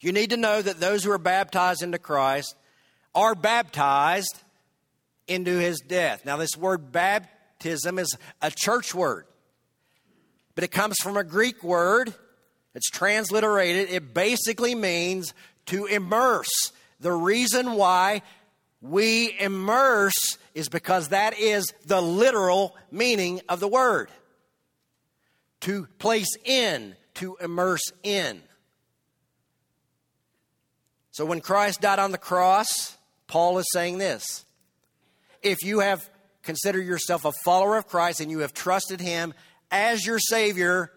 you 0.00 0.12
need 0.12 0.30
to 0.30 0.36
know 0.36 0.62
that 0.62 0.80
those 0.80 1.02
who 1.02 1.10
are 1.10 1.18
baptized 1.18 1.82
into 1.82 1.98
Christ 1.98 2.54
are 3.14 3.34
baptized 3.34 4.42
into 5.26 5.58
his 5.58 5.80
death. 5.80 6.24
Now, 6.24 6.36
this 6.36 6.56
word 6.56 6.92
baptism 6.92 7.98
is 7.98 8.16
a 8.40 8.50
church 8.50 8.94
word, 8.94 9.26
but 10.54 10.64
it 10.64 10.70
comes 10.70 10.96
from 11.02 11.16
a 11.16 11.24
Greek 11.24 11.64
word. 11.64 12.14
It's 12.74 12.90
transliterated. 12.90 13.90
It 13.90 14.14
basically 14.14 14.74
means 14.74 15.34
to 15.66 15.86
immerse. 15.86 16.72
The 17.00 17.12
reason 17.12 17.72
why 17.72 18.22
we 18.80 19.34
immerse 19.38 20.38
is 20.54 20.68
because 20.68 21.08
that 21.08 21.38
is 21.38 21.72
the 21.86 22.00
literal 22.00 22.76
meaning 22.90 23.40
of 23.48 23.60
the 23.60 23.68
word. 23.68 24.10
To 25.62 25.86
place 25.98 26.36
in, 26.44 26.94
to 27.14 27.36
immerse 27.40 27.92
in. 28.02 28.42
So 31.10 31.24
when 31.24 31.40
Christ 31.40 31.80
died 31.80 31.98
on 31.98 32.12
the 32.12 32.18
cross, 32.18 32.96
Paul 33.26 33.58
is 33.58 33.66
saying 33.72 33.98
this 33.98 34.44
If 35.42 35.64
you 35.64 35.80
have 35.80 36.08
considered 36.44 36.86
yourself 36.86 37.24
a 37.24 37.32
follower 37.44 37.76
of 37.76 37.88
Christ 37.88 38.20
and 38.20 38.30
you 38.30 38.40
have 38.40 38.54
trusted 38.54 39.00
him 39.00 39.34
as 39.70 40.06
your 40.06 40.20
Savior, 40.20 40.92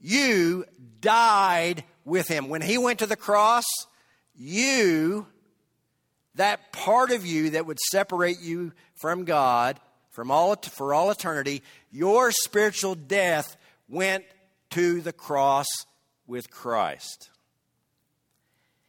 you 0.00 0.64
died 1.00 1.84
with 2.04 2.26
him. 2.26 2.48
When 2.48 2.62
he 2.62 2.78
went 2.78 2.98
to 2.98 3.06
the 3.06 3.16
cross, 3.16 3.64
you, 4.34 5.26
that 6.34 6.72
part 6.72 7.10
of 7.10 7.24
you 7.24 7.50
that 7.50 7.66
would 7.66 7.78
separate 7.90 8.40
you 8.40 8.72
from 8.94 9.24
God 9.24 9.78
from 10.14 10.30
all, 10.30 10.54
for 10.56 10.94
all 10.94 11.10
eternity, 11.10 11.62
your 11.90 12.30
spiritual 12.30 12.94
death 12.94 13.56
went 13.88 14.24
to 14.70 15.00
the 15.00 15.12
cross 15.12 15.66
with 16.28 16.50
Christ. 16.50 17.30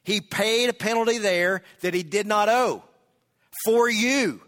He 0.03 0.21
paid 0.21 0.69
a 0.69 0.73
penalty 0.73 1.17
there 1.17 1.63
that 1.81 1.95
he 1.95 2.03
did 2.03 2.27
not 2.27 2.47
owe 2.47 2.83
for 3.65 3.89
you. 3.89 4.39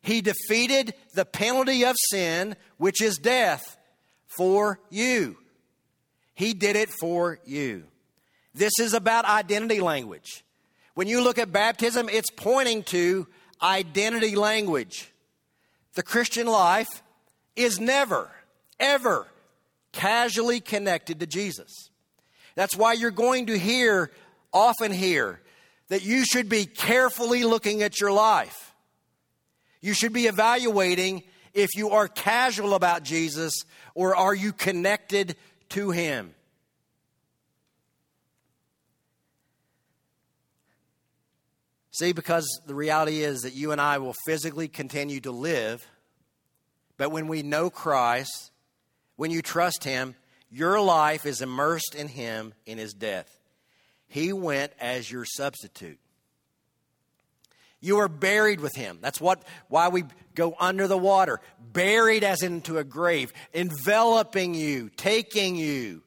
He 0.00 0.22
defeated 0.22 0.94
the 1.12 1.26
penalty 1.26 1.84
of 1.84 1.94
sin, 2.10 2.56
which 2.78 3.02
is 3.02 3.18
death, 3.18 3.76
for 4.38 4.80
you. 4.88 5.36
He 6.32 6.54
did 6.54 6.74
it 6.74 6.88
for 7.00 7.38
you. 7.44 7.84
This 8.54 8.72
is 8.80 8.94
about 8.94 9.26
identity 9.26 9.80
language. 9.80 10.42
When 10.94 11.06
you 11.06 11.22
look 11.22 11.38
at 11.38 11.52
baptism, 11.52 12.08
it's 12.08 12.30
pointing 12.30 12.82
to 12.84 13.26
identity 13.62 14.36
language. 14.36 15.10
The 15.94 16.02
Christian 16.02 16.46
life 16.46 17.02
is 17.56 17.80
never, 17.80 18.30
ever 18.78 19.26
casually 19.92 20.60
connected 20.60 21.20
to 21.20 21.26
Jesus. 21.26 21.90
That's 22.54 22.76
why 22.76 22.94
you're 22.94 23.10
going 23.10 23.46
to 23.46 23.58
hear 23.58 24.10
often 24.52 24.92
hear 24.92 25.40
that 25.88 26.04
you 26.04 26.24
should 26.24 26.48
be 26.48 26.66
carefully 26.66 27.44
looking 27.44 27.82
at 27.82 28.00
your 28.00 28.12
life. 28.12 28.74
You 29.80 29.94
should 29.94 30.12
be 30.12 30.26
evaluating 30.26 31.22
if 31.54 31.70
you 31.74 31.90
are 31.90 32.08
casual 32.08 32.74
about 32.74 33.02
Jesus 33.02 33.52
or 33.94 34.14
are 34.14 34.34
you 34.34 34.52
connected 34.52 35.36
to 35.70 35.90
Him. 35.90 36.34
See, 41.92 42.12
because 42.12 42.46
the 42.66 42.74
reality 42.74 43.22
is 43.22 43.42
that 43.42 43.54
you 43.54 43.72
and 43.72 43.80
I 43.80 43.98
will 43.98 44.14
physically 44.24 44.68
continue 44.68 45.20
to 45.20 45.32
live, 45.32 45.86
but 46.96 47.10
when 47.10 47.26
we 47.26 47.42
know 47.42 47.70
Christ, 47.70 48.52
when 49.16 49.30
you 49.30 49.42
trust 49.42 49.84
Him, 49.84 50.14
your 50.50 50.80
life 50.80 51.26
is 51.26 51.40
immersed 51.40 51.94
in 51.96 52.08
Him 52.08 52.54
in 52.64 52.78
His 52.78 52.92
death. 52.92 53.40
He 54.06 54.32
went 54.32 54.72
as 54.80 55.10
your 55.10 55.24
substitute. 55.24 55.98
You 57.80 57.98
are 57.98 58.08
buried 58.08 58.60
with 58.60 58.74
him. 58.76 58.98
That's 59.00 59.20
what 59.20 59.42
why 59.68 59.88
we 59.88 60.04
go 60.34 60.54
under 60.60 60.86
the 60.86 60.98
water. 60.98 61.40
Buried 61.72 62.24
as 62.24 62.42
into 62.42 62.76
a 62.76 62.84
grave, 62.84 63.32
enveloping 63.54 64.54
you, 64.54 64.90
taking 64.96 65.56
you. 65.56 66.02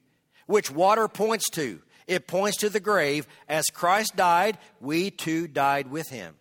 Which 0.46 0.70
water 0.70 1.08
points 1.08 1.48
to? 1.54 1.80
It 2.06 2.26
points 2.26 2.58
to 2.58 2.68
the 2.68 2.80
grave. 2.80 3.26
As 3.48 3.64
Christ 3.66 4.16
died, 4.16 4.58
we 4.80 5.10
too 5.10 5.46
died 5.46 5.90
with 5.90 6.08
him. 6.08 6.34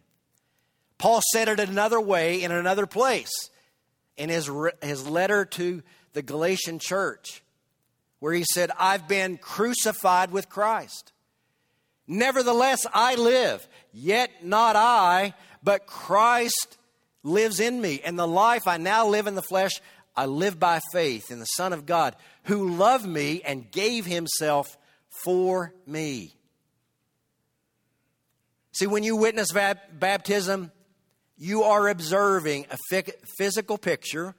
Paul 0.97 1.21
said 1.31 1.47
it 1.47 1.59
another 1.59 1.99
way 1.99 2.43
in 2.43 2.51
another 2.51 2.85
place 2.85 3.31
in 4.17 4.29
his, 4.29 4.49
his 4.81 5.07
letter 5.07 5.45
to 5.45 5.83
the 6.13 6.21
Galatian 6.21 6.79
church, 6.79 7.43
where 8.19 8.33
he 8.33 8.43
said, 8.43 8.71
I've 8.77 9.07
been 9.07 9.37
crucified 9.37 10.31
with 10.31 10.49
Christ. 10.49 11.11
Nevertheless, 12.07 12.85
I 12.93 13.15
live, 13.15 13.67
yet 13.91 14.29
not 14.43 14.75
I, 14.75 15.33
but 15.63 15.87
Christ 15.87 16.77
lives 17.23 17.59
in 17.59 17.81
me. 17.81 18.01
And 18.03 18.19
the 18.19 18.27
life 18.27 18.67
I 18.67 18.77
now 18.77 19.07
live 19.07 19.27
in 19.27 19.35
the 19.35 19.41
flesh, 19.41 19.71
I 20.15 20.25
live 20.25 20.59
by 20.59 20.79
faith 20.91 21.31
in 21.31 21.39
the 21.39 21.45
Son 21.45 21.73
of 21.73 21.85
God, 21.85 22.15
who 22.43 22.69
loved 22.69 23.05
me 23.05 23.41
and 23.43 23.71
gave 23.71 24.05
himself 24.05 24.77
for 25.23 25.73
me. 25.85 26.33
See, 28.71 28.87
when 28.87 29.03
you 29.03 29.15
witness 29.15 29.51
baptism, 29.51 30.71
you 31.37 31.63
are 31.63 31.87
observing 31.89 32.65
a 32.71 33.03
physical 33.37 33.77
picture 33.77 34.35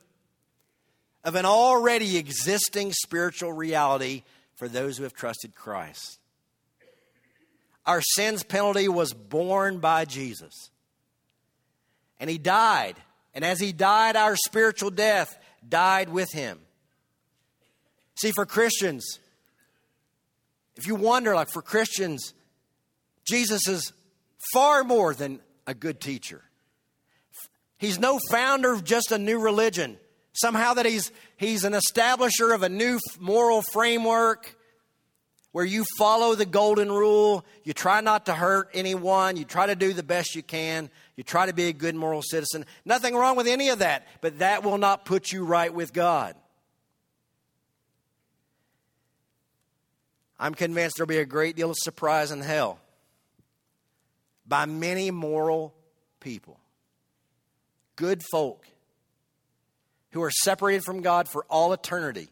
of 1.23 1.37
an 1.37 1.47
already 1.47 2.17
existing 2.17 2.93
spiritual 2.93 3.53
reality 3.53 4.23
for 4.57 4.69
those 4.69 4.97
who 4.97 5.05
have 5.05 5.15
trusted 5.15 5.55
Christ. 5.55 6.19
Our 7.87 8.01
sin's 8.15 8.43
penalty 8.43 8.89
was 8.89 9.13
borne 9.13 9.79
by 9.79 10.05
Jesus. 10.05 10.71
And 12.19 12.31
he 12.31 12.39
died. 12.39 12.97
And 13.35 13.45
as 13.45 13.61
he 13.61 13.73
died, 13.73 14.17
our 14.17 14.37
spiritual 14.37 14.91
death 14.91 15.37
died 15.67 16.09
with 16.09 16.33
him. 16.33 16.59
See, 18.17 18.33
for 18.33 18.47
Christians, 18.47 19.19
if 20.77 20.87
you 20.87 20.95
wonder, 20.95 21.35
like 21.35 21.51
for 21.51 21.63
Christians, 21.63 22.35
Jesus 23.25 23.69
is 23.69 23.93
far 24.53 24.85
more 24.85 25.15
than 25.15 25.41
a 25.67 25.75
good 25.75 26.01
teacher. 26.01 26.43
He's 27.79 27.99
no 27.99 28.19
founder 28.31 28.73
of 28.73 28.85
just 28.85 29.13
a 29.13 29.19
new 29.19 29.39
religion. 29.39 29.99
Somehow 30.33 30.75
that 30.75 30.87
he's 30.87 31.13
he's 31.37 31.65
an 31.65 31.75
establisher 31.75 32.55
of 32.55 32.63
a 32.63 32.69
new 32.69 32.99
moral 33.21 33.63
framework 33.73 34.57
where 35.53 35.65
you 35.65 35.85
follow 35.97 36.35
the 36.35 36.45
golden 36.47 36.91
rule, 36.91 37.45
you 37.63 37.73
try 37.73 38.01
not 38.01 38.27
to 38.27 38.35
hurt 38.35 38.69
anyone, 38.75 39.37
you 39.37 39.45
try 39.45 39.67
to 39.67 39.77
do 39.77 39.93
the 39.93 40.03
best 40.03 40.35
you 40.35 40.43
can, 40.43 40.91
you 41.15 41.23
try 41.23 41.47
to 41.47 41.53
be 41.53 41.69
a 41.69 41.73
good 41.73 41.95
moral 41.95 42.23
citizen. 42.23 42.67
Nothing 42.85 43.15
wrong 43.15 43.37
with 43.37 43.47
any 43.47 43.69
of 43.69 43.79
that, 43.79 44.05
but 44.21 44.41
that 44.41 44.65
will 44.65 44.79
not 44.79 45.05
put 45.05 45.31
you 45.31 45.45
right 45.45 45.73
with 45.73 45.93
God. 45.93 46.35
I'm 50.39 50.55
convinced 50.55 50.97
there'll 50.97 51.07
be 51.07 51.19
a 51.19 51.27
great 51.27 51.57
deal 51.57 51.71
of 51.71 51.77
surprise 51.79 52.31
in 52.31 52.41
hell 52.41 52.79
by 54.47 54.67
many 54.67 55.11
moral 55.11 55.75
people, 56.21 56.59
good 57.97 58.23
folk 58.31 58.67
who 60.11 60.23
are 60.23 60.31
separated 60.31 60.85
from 60.85 61.01
God 61.01 61.29
for 61.29 61.45
all 61.49 61.73
eternity 61.73 62.29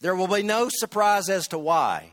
there 0.00 0.14
will 0.14 0.28
be 0.28 0.42
no 0.42 0.68
surprise 0.70 1.28
as 1.28 1.48
to 1.48 1.58
why. 1.58 2.12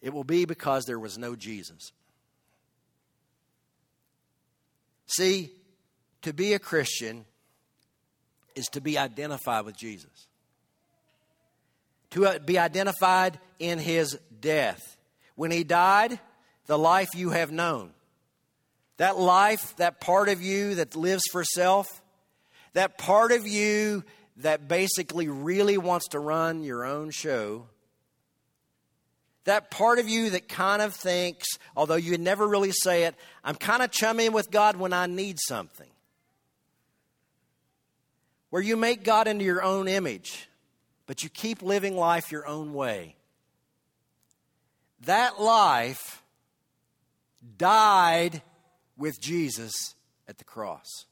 It 0.00 0.12
will 0.12 0.24
be 0.24 0.44
because 0.44 0.84
there 0.84 0.98
was 0.98 1.18
no 1.18 1.36
Jesus. 1.36 1.92
See, 5.06 5.52
to 6.22 6.32
be 6.32 6.54
a 6.54 6.58
Christian 6.58 7.24
is 8.54 8.66
to 8.72 8.80
be 8.80 8.98
identified 8.98 9.64
with 9.64 9.76
Jesus, 9.76 10.26
to 12.12 12.26
uh, 12.26 12.38
be 12.38 12.58
identified 12.58 13.38
in 13.58 13.78
his 13.78 14.18
death. 14.40 14.96
When 15.34 15.50
he 15.50 15.64
died, 15.64 16.18
the 16.66 16.78
life 16.78 17.14
you 17.14 17.30
have 17.30 17.50
known, 17.50 17.90
that 18.98 19.18
life, 19.18 19.74
that 19.76 20.00
part 20.00 20.28
of 20.28 20.40
you 20.40 20.76
that 20.76 20.94
lives 20.94 21.24
for 21.32 21.42
self, 21.44 22.02
that 22.74 22.98
part 22.98 23.32
of 23.32 23.46
you 23.46 24.04
that 24.38 24.68
basically 24.68 25.28
really 25.28 25.76
wants 25.76 26.08
to 26.08 26.18
run 26.18 26.62
your 26.62 26.84
own 26.84 27.10
show, 27.10 27.66
that 29.44 29.70
part 29.70 29.98
of 29.98 30.08
you 30.08 30.30
that 30.30 30.48
kind 30.48 30.82
of 30.82 30.94
thinks, 30.94 31.46
although 31.76 31.96
you 31.96 32.16
never 32.16 32.46
really 32.46 32.70
say 32.70 33.04
it, 33.04 33.14
I'm 33.42 33.56
kind 33.56 33.82
of 33.82 33.90
chumming 33.90 34.32
with 34.32 34.50
God 34.50 34.76
when 34.76 34.92
I 34.92 35.06
need 35.06 35.38
something. 35.40 35.88
Where 38.50 38.62
you 38.62 38.76
make 38.76 39.02
God 39.02 39.26
into 39.26 39.44
your 39.44 39.62
own 39.62 39.88
image, 39.88 40.48
but 41.12 41.22
you 41.22 41.28
keep 41.28 41.60
living 41.60 41.94
life 41.94 42.32
your 42.32 42.46
own 42.46 42.72
way. 42.72 43.16
That 45.04 45.38
life 45.38 46.22
died 47.58 48.40
with 48.96 49.20
Jesus 49.20 49.94
at 50.26 50.38
the 50.38 50.44
cross. 50.44 51.04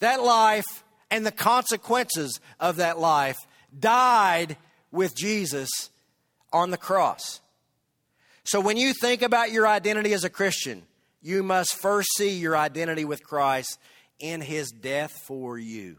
That 0.00 0.20
life 0.20 0.82
and 1.12 1.24
the 1.24 1.30
consequences 1.30 2.40
of 2.58 2.78
that 2.78 2.98
life 2.98 3.36
died 3.78 4.56
with 4.90 5.14
Jesus 5.14 5.70
on 6.52 6.72
the 6.72 6.76
cross. 6.76 7.40
So 8.42 8.58
when 8.58 8.76
you 8.76 8.94
think 8.94 9.22
about 9.22 9.52
your 9.52 9.68
identity 9.68 10.12
as 10.12 10.24
a 10.24 10.28
Christian, 10.28 10.82
you 11.22 11.44
must 11.44 11.76
first 11.76 12.08
see 12.16 12.36
your 12.36 12.56
identity 12.56 13.04
with 13.04 13.22
Christ 13.22 13.78
in 14.18 14.40
his 14.40 14.72
death 14.72 15.12
for 15.24 15.56
you. 15.56 15.98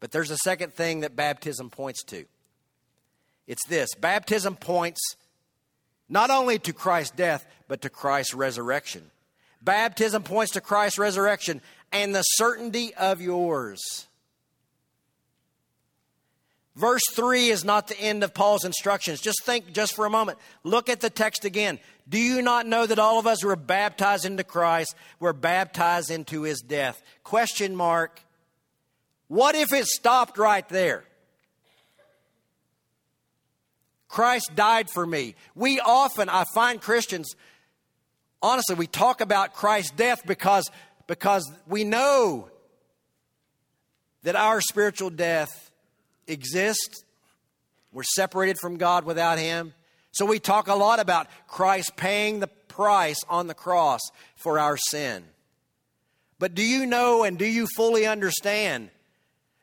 But 0.00 0.10
there's 0.12 0.30
a 0.30 0.38
second 0.38 0.74
thing 0.74 1.00
that 1.00 1.14
baptism 1.14 1.70
points 1.70 2.02
to. 2.04 2.24
It's 3.46 3.66
this 3.68 3.94
baptism 3.94 4.56
points 4.56 5.00
not 6.08 6.30
only 6.30 6.58
to 6.58 6.72
Christ's 6.72 7.14
death, 7.14 7.46
but 7.68 7.82
to 7.82 7.90
Christ's 7.90 8.34
resurrection. 8.34 9.10
Baptism 9.62 10.22
points 10.22 10.52
to 10.52 10.60
Christ's 10.60 10.98
resurrection 10.98 11.60
and 11.92 12.14
the 12.14 12.22
certainty 12.22 12.94
of 12.94 13.20
yours. 13.20 14.06
Verse 16.76 17.02
3 17.12 17.48
is 17.48 17.64
not 17.64 17.88
the 17.88 18.00
end 18.00 18.24
of 18.24 18.32
Paul's 18.32 18.64
instructions. 18.64 19.20
Just 19.20 19.44
think 19.44 19.72
just 19.72 19.94
for 19.94 20.06
a 20.06 20.10
moment. 20.10 20.38
Look 20.64 20.88
at 20.88 21.00
the 21.00 21.10
text 21.10 21.44
again. 21.44 21.78
Do 22.08 22.18
you 22.18 22.42
not 22.42 22.66
know 22.66 22.86
that 22.86 22.98
all 22.98 23.18
of 23.18 23.26
us 23.26 23.42
who 23.42 23.48
are 23.50 23.56
baptized 23.56 24.24
into 24.24 24.44
Christ 24.44 24.94
were 25.18 25.32
baptized 25.32 26.10
into 26.10 26.42
his 26.42 26.60
death? 26.60 27.02
Question 27.22 27.76
mark. 27.76 28.20
What 29.30 29.54
if 29.54 29.72
it 29.72 29.86
stopped 29.86 30.38
right 30.38 30.68
there? 30.70 31.04
Christ 34.08 34.50
died 34.56 34.90
for 34.90 35.06
me. 35.06 35.36
We 35.54 35.78
often, 35.78 36.28
I 36.28 36.42
find 36.52 36.80
Christians, 36.80 37.36
honestly, 38.42 38.74
we 38.74 38.88
talk 38.88 39.20
about 39.20 39.54
Christ's 39.54 39.92
death 39.92 40.26
because 40.26 40.68
because 41.06 41.48
we 41.68 41.84
know 41.84 42.48
that 44.24 44.34
our 44.34 44.60
spiritual 44.60 45.10
death 45.10 45.70
exists. 46.26 47.04
We're 47.92 48.02
separated 48.02 48.58
from 48.58 48.78
God 48.78 49.04
without 49.04 49.38
Him. 49.38 49.74
So 50.10 50.26
we 50.26 50.40
talk 50.40 50.66
a 50.66 50.74
lot 50.74 50.98
about 50.98 51.28
Christ 51.46 51.92
paying 51.94 52.40
the 52.40 52.48
price 52.48 53.22
on 53.28 53.46
the 53.46 53.54
cross 53.54 54.00
for 54.34 54.58
our 54.58 54.76
sin. 54.76 55.22
But 56.40 56.56
do 56.56 56.64
you 56.64 56.84
know 56.84 57.22
and 57.22 57.38
do 57.38 57.46
you 57.46 57.68
fully 57.76 58.06
understand 58.08 58.90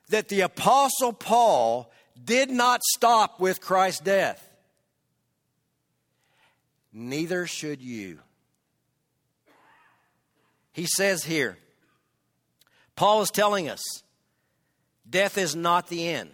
that 0.09 0.29
the 0.29 0.41
Apostle 0.41 1.13
Paul 1.13 1.91
did 2.23 2.49
not 2.49 2.83
stop 2.83 3.39
with 3.39 3.61
Christ's 3.61 4.01
death? 4.01 4.43
Neither 6.93 7.45
should 7.45 7.81
you. 7.81 8.19
He 10.71 10.85
says 10.85 11.23
here, 11.23 11.57
Paul 12.95 13.21
is 13.21 13.31
telling 13.31 13.69
us 13.69 13.81
death 15.09 15.37
is 15.37 15.55
not 15.55 15.87
the 15.87 16.07
end. 16.07 16.31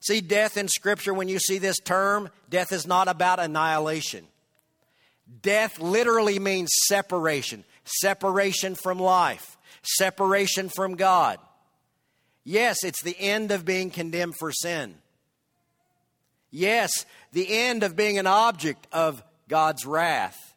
See, 0.00 0.20
death 0.20 0.56
in 0.56 0.68
Scripture, 0.68 1.12
when 1.12 1.28
you 1.28 1.38
see 1.38 1.58
this 1.58 1.78
term, 1.78 2.30
death 2.48 2.72
is 2.72 2.86
not 2.86 3.08
about 3.08 3.40
annihilation. 3.40 4.26
Death 5.42 5.78
literally 5.80 6.38
means 6.38 6.70
separation 6.86 7.64
separation 7.84 8.74
from 8.74 8.98
life, 8.98 9.56
separation 9.82 10.68
from 10.68 10.94
God. 10.94 11.38
Yes, 12.50 12.82
it's 12.82 13.02
the 13.02 13.14
end 13.20 13.50
of 13.50 13.66
being 13.66 13.90
condemned 13.90 14.36
for 14.38 14.52
sin. 14.52 14.94
Yes, 16.50 17.04
the 17.30 17.46
end 17.46 17.82
of 17.82 17.94
being 17.94 18.16
an 18.16 18.26
object 18.26 18.86
of 18.90 19.22
God's 19.48 19.84
wrath 19.84 20.54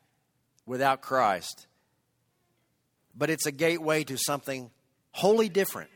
without 0.66 1.02
Christ. 1.02 1.68
But 3.14 3.30
it's 3.30 3.46
a 3.46 3.52
gateway 3.52 4.06
to 4.06 4.16
something 4.16 4.72
wholly 5.12 5.50
different. 5.50 5.90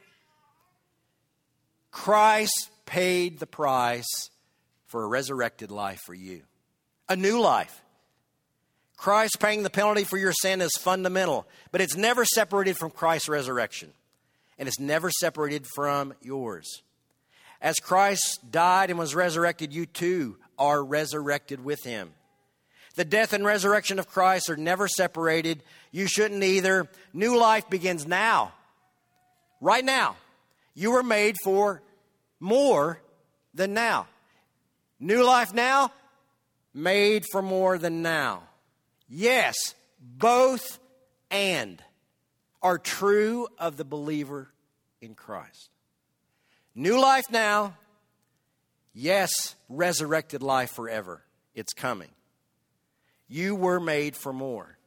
Christ 1.92 2.72
paid 2.86 3.40
the 3.40 3.48
price 3.48 4.30
for 4.88 5.02
a 5.02 5.08
resurrected 5.08 5.72
life 5.72 6.02
for 6.06 6.14
you, 6.14 6.42
a 7.08 7.16
new 7.16 7.40
life. 7.40 7.82
Christ 8.98 9.40
paying 9.40 9.64
the 9.64 9.70
penalty 9.70 10.04
for 10.04 10.18
your 10.18 10.34
sin 10.34 10.60
is 10.60 10.76
fundamental, 10.78 11.48
but 11.72 11.80
it's 11.80 11.96
never 11.96 12.26
separated 12.26 12.76
from 12.76 12.92
Christ's 12.92 13.30
resurrection, 13.30 13.94
and 14.58 14.68
it's 14.68 14.80
never 14.80 15.10
separated 15.10 15.66
from 15.76 16.14
yours. 16.22 16.82
As 17.62 17.76
Christ 17.80 18.52
died 18.52 18.90
and 18.90 19.00
was 19.00 19.16
resurrected, 19.16 19.74
you 19.74 19.86
too 19.86 20.38
are 20.58 20.84
resurrected 20.84 21.64
with 21.64 21.84
him. 21.84 22.14
The 22.96 23.06
death 23.06 23.34
and 23.34 23.44
resurrection 23.46 24.00
of 24.00 24.08
Christ 24.08 24.50
are 24.50 24.56
never 24.56 24.88
separated. 24.88 25.64
You 25.92 26.08
shouldn't 26.08 26.44
either. 26.44 26.90
New 27.14 27.38
life 27.38 27.70
begins 27.70 28.06
now. 28.06 28.54
Right 29.60 29.84
now. 29.84 30.16
You 30.74 30.92
were 30.92 31.04
made 31.04 31.36
for 31.44 31.82
more 32.40 33.02
than 33.54 33.74
now. 33.74 34.08
New 35.00 35.24
life 35.24 35.54
now, 35.54 35.92
made 36.74 37.24
for 37.32 37.42
more 37.42 37.78
than 37.78 38.02
now. 38.02 38.44
Yes, 39.08 39.56
both 40.00 40.80
and 41.32 41.82
are 42.62 42.78
true 42.78 43.48
of 43.58 43.78
the 43.78 43.86
believer 43.86 44.50
in 45.02 45.16
Christ. 45.16 45.70
New 46.74 47.00
life 47.00 47.26
now, 47.32 47.76
yes, 48.94 49.56
resurrected 49.70 50.44
life 50.44 50.72
forever. 50.72 51.22
It's 51.54 51.74
coming. 51.74 52.10
You 53.28 53.56
were 53.56 53.80
made 53.80 54.16
for 54.16 54.34
more. 54.34 54.78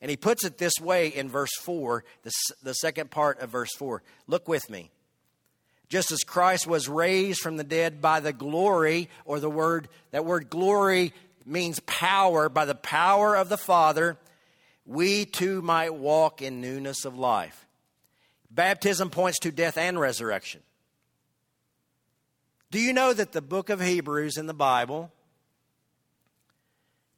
And 0.00 0.10
he 0.10 0.16
puts 0.16 0.44
it 0.44 0.58
this 0.58 0.74
way 0.80 1.08
in 1.08 1.28
verse 1.28 1.54
4, 1.60 2.04
the, 2.22 2.30
the 2.62 2.74
second 2.74 3.10
part 3.10 3.40
of 3.40 3.50
verse 3.50 3.74
4. 3.76 4.02
Look 4.28 4.46
with 4.46 4.70
me. 4.70 4.90
Just 5.88 6.12
as 6.12 6.20
Christ 6.20 6.66
was 6.66 6.88
raised 6.88 7.40
from 7.40 7.56
the 7.56 7.64
dead 7.64 8.00
by 8.00 8.20
the 8.20 8.32
glory, 8.32 9.08
or 9.24 9.40
the 9.40 9.50
word, 9.50 9.88
that 10.10 10.24
word 10.24 10.50
glory 10.50 11.12
means 11.46 11.80
power, 11.80 12.48
by 12.48 12.64
the 12.64 12.74
power 12.74 13.34
of 13.34 13.48
the 13.48 13.56
Father, 13.56 14.18
we 14.88 15.26
too 15.26 15.60
might 15.60 15.94
walk 15.94 16.40
in 16.40 16.62
newness 16.62 17.04
of 17.04 17.16
life. 17.16 17.66
Baptism 18.50 19.10
points 19.10 19.38
to 19.40 19.52
death 19.52 19.76
and 19.76 20.00
resurrection. 20.00 20.62
Do 22.70 22.80
you 22.80 22.94
know 22.94 23.12
that 23.12 23.32
the 23.32 23.42
book 23.42 23.68
of 23.68 23.82
Hebrews 23.82 24.38
in 24.38 24.46
the 24.46 24.54
Bible 24.54 25.12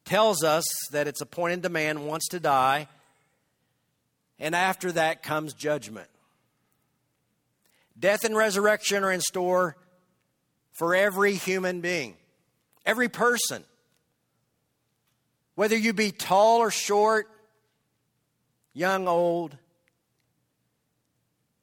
tells 0.05 0.43
us 0.43 0.65
that 0.91 1.07
it's 1.07 1.21
appointed 1.21 1.63
to 1.63 1.69
man 1.69 2.07
once 2.07 2.27
to 2.33 2.41
die, 2.41 2.89
and 4.41 4.57
after 4.57 4.91
that 4.91 5.23
comes 5.23 5.55
judgment? 5.55 6.09
Death 7.97 8.25
and 8.25 8.37
resurrection 8.37 9.05
are 9.05 9.13
in 9.13 9.21
store 9.21 9.77
for 10.73 10.97
every 10.97 11.35
human 11.35 11.81
being, 11.81 12.17
every 12.85 13.09
person. 13.09 13.63
Whether 15.55 15.77
you 15.77 15.93
be 15.93 16.11
tall 16.11 16.59
or 16.59 16.73
short, 16.73 17.29
young, 18.73 19.09
old, 19.09 19.57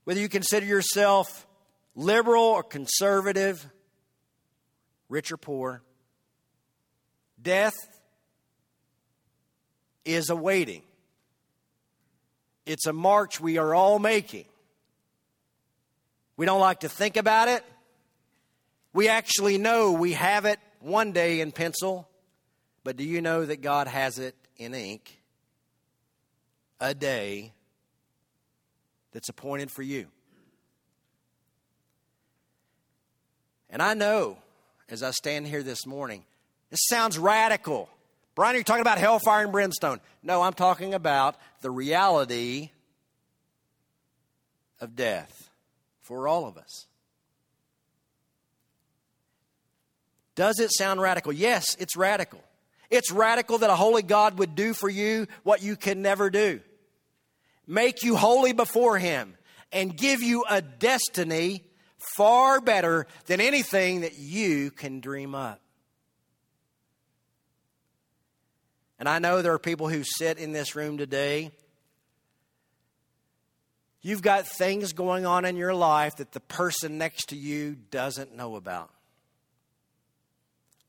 whether 0.03 0.19
you 0.19 0.29
consider 0.29 0.65
yourself 0.65 1.45
liberal 1.95 2.43
or 2.43 2.63
conservative, 2.63 3.67
rich 5.09 5.31
or 5.31 5.37
poor, 5.37 5.81
death 7.41 7.75
is 10.05 10.29
awaiting. 10.29 10.83
It's 12.65 12.85
a 12.85 12.93
march 12.93 13.39
we 13.39 13.57
are 13.57 13.73
all 13.73 13.99
making. 13.99 14.45
We 16.35 16.45
don't 16.45 16.59
like 16.59 16.81
to 16.81 16.89
think 16.89 17.17
about 17.17 17.47
it. 17.47 17.63
We 18.93 19.09
actually 19.09 19.57
know 19.57 19.91
we 19.91 20.13
have 20.13 20.45
it 20.45 20.59
one 20.79 21.11
day 21.11 21.39
in 21.41 21.51
pencil, 21.51 22.07
but 22.83 22.95
do 22.95 23.03
you 23.03 23.21
know 23.21 23.45
that 23.45 23.61
God 23.61 23.87
has 23.87 24.19
it 24.19 24.35
in 24.57 24.73
ink? 24.73 25.16
A 26.79 26.93
day 26.93 27.53
that's 29.11 29.29
appointed 29.29 29.71
for 29.71 29.81
you. 29.81 30.07
And 33.69 33.81
I 33.81 33.93
know 33.93 34.37
as 34.89 35.03
I 35.03 35.11
stand 35.11 35.47
here 35.47 35.63
this 35.63 35.85
morning, 35.85 36.23
this 36.69 36.79
sounds 36.87 37.17
radical. 37.17 37.89
Brian, 38.35 38.55
you're 38.55 38.63
talking 38.63 38.81
about 38.81 38.97
hellfire 38.97 39.43
and 39.43 39.51
brimstone. 39.51 39.99
No, 40.21 40.41
I'm 40.41 40.53
talking 40.53 40.93
about 40.93 41.35
the 41.61 41.71
reality 41.71 42.69
of 44.79 44.95
death 44.95 45.49
for 46.01 46.27
all 46.27 46.45
of 46.45 46.57
us. 46.57 46.85
Does 50.35 50.59
it 50.59 50.71
sound 50.71 51.01
radical? 51.01 51.33
Yes, 51.33 51.75
it's 51.79 51.97
radical. 51.97 52.43
It's 52.91 53.11
radical 53.11 53.57
that 53.57 53.71
a 53.71 53.75
holy 53.75 54.03
God 54.03 54.37
would 54.37 54.55
do 54.55 54.73
for 54.73 54.87
you 54.87 55.27
what 55.43 55.63
you 55.63 55.75
can 55.75 56.01
never 56.01 56.29
do 56.29 56.61
make 57.67 58.03
you 58.03 58.15
holy 58.15 58.53
before 58.53 58.97
Him 58.97 59.35
and 59.71 59.95
give 59.95 60.23
you 60.23 60.45
a 60.49 60.61
destiny 60.61 61.63
far 62.15 62.61
better 62.61 63.05
than 63.25 63.41
anything 63.41 64.01
that 64.01 64.17
you 64.17 64.71
can 64.71 64.99
dream 64.99 65.35
up. 65.35 65.61
And 68.99 69.07
I 69.07 69.19
know 69.19 69.41
there 69.41 69.53
are 69.53 69.59
people 69.59 69.89
who 69.89 70.03
sit 70.03 70.39
in 70.39 70.53
this 70.53 70.75
room 70.75 70.97
today. 70.97 71.51
You've 74.01 74.21
got 74.21 74.47
things 74.47 74.93
going 74.93 75.25
on 75.25 75.45
in 75.45 75.55
your 75.55 75.73
life 75.73 76.15
that 76.17 76.31
the 76.31 76.39
person 76.39 76.97
next 76.97 77.29
to 77.29 77.35
you 77.35 77.75
doesn't 77.91 78.35
know 78.35 78.55
about. 78.55 78.89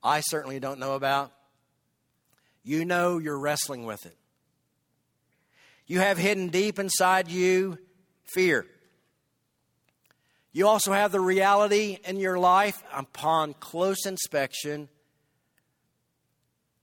I 0.02 0.20
certainly 0.20 0.60
don't 0.60 0.78
know 0.78 0.94
about. 0.94 1.32
You 2.62 2.84
know 2.84 3.18
you're 3.18 3.38
wrestling 3.38 3.84
with 3.84 4.06
it. 4.06 4.16
You 5.88 6.00
have 6.00 6.18
hidden 6.18 6.48
deep 6.48 6.78
inside 6.78 7.28
you 7.28 7.78
fear. 8.22 8.66
You 10.52 10.68
also 10.68 10.92
have 10.92 11.12
the 11.12 11.20
reality 11.20 11.98
in 12.04 12.20
your 12.20 12.38
life 12.38 12.82
upon 12.94 13.54
close 13.54 14.06
inspection 14.06 14.88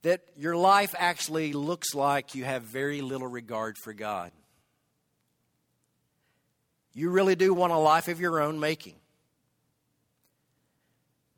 that 0.02 0.22
your 0.36 0.56
life 0.56 0.94
actually 0.98 1.52
looks 1.52 1.94
like 1.94 2.34
you 2.34 2.44
have 2.44 2.62
very 2.62 3.00
little 3.00 3.26
regard 3.26 3.76
for 3.78 3.92
God. 3.92 4.32
You 6.94 7.10
really 7.10 7.36
do 7.36 7.54
want 7.54 7.72
a 7.72 7.78
life 7.78 8.08
of 8.08 8.20
your 8.20 8.40
own 8.40 8.58
making. 8.58 8.96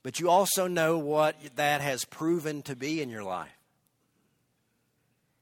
But 0.02 0.20
you 0.20 0.30
also 0.30 0.68
know 0.68 0.98
what 0.98 1.36
that 1.56 1.80
has 1.80 2.04
proven 2.04 2.62
to 2.62 2.76
be 2.76 3.02
in 3.02 3.10
your 3.10 3.24
life. 3.24 3.57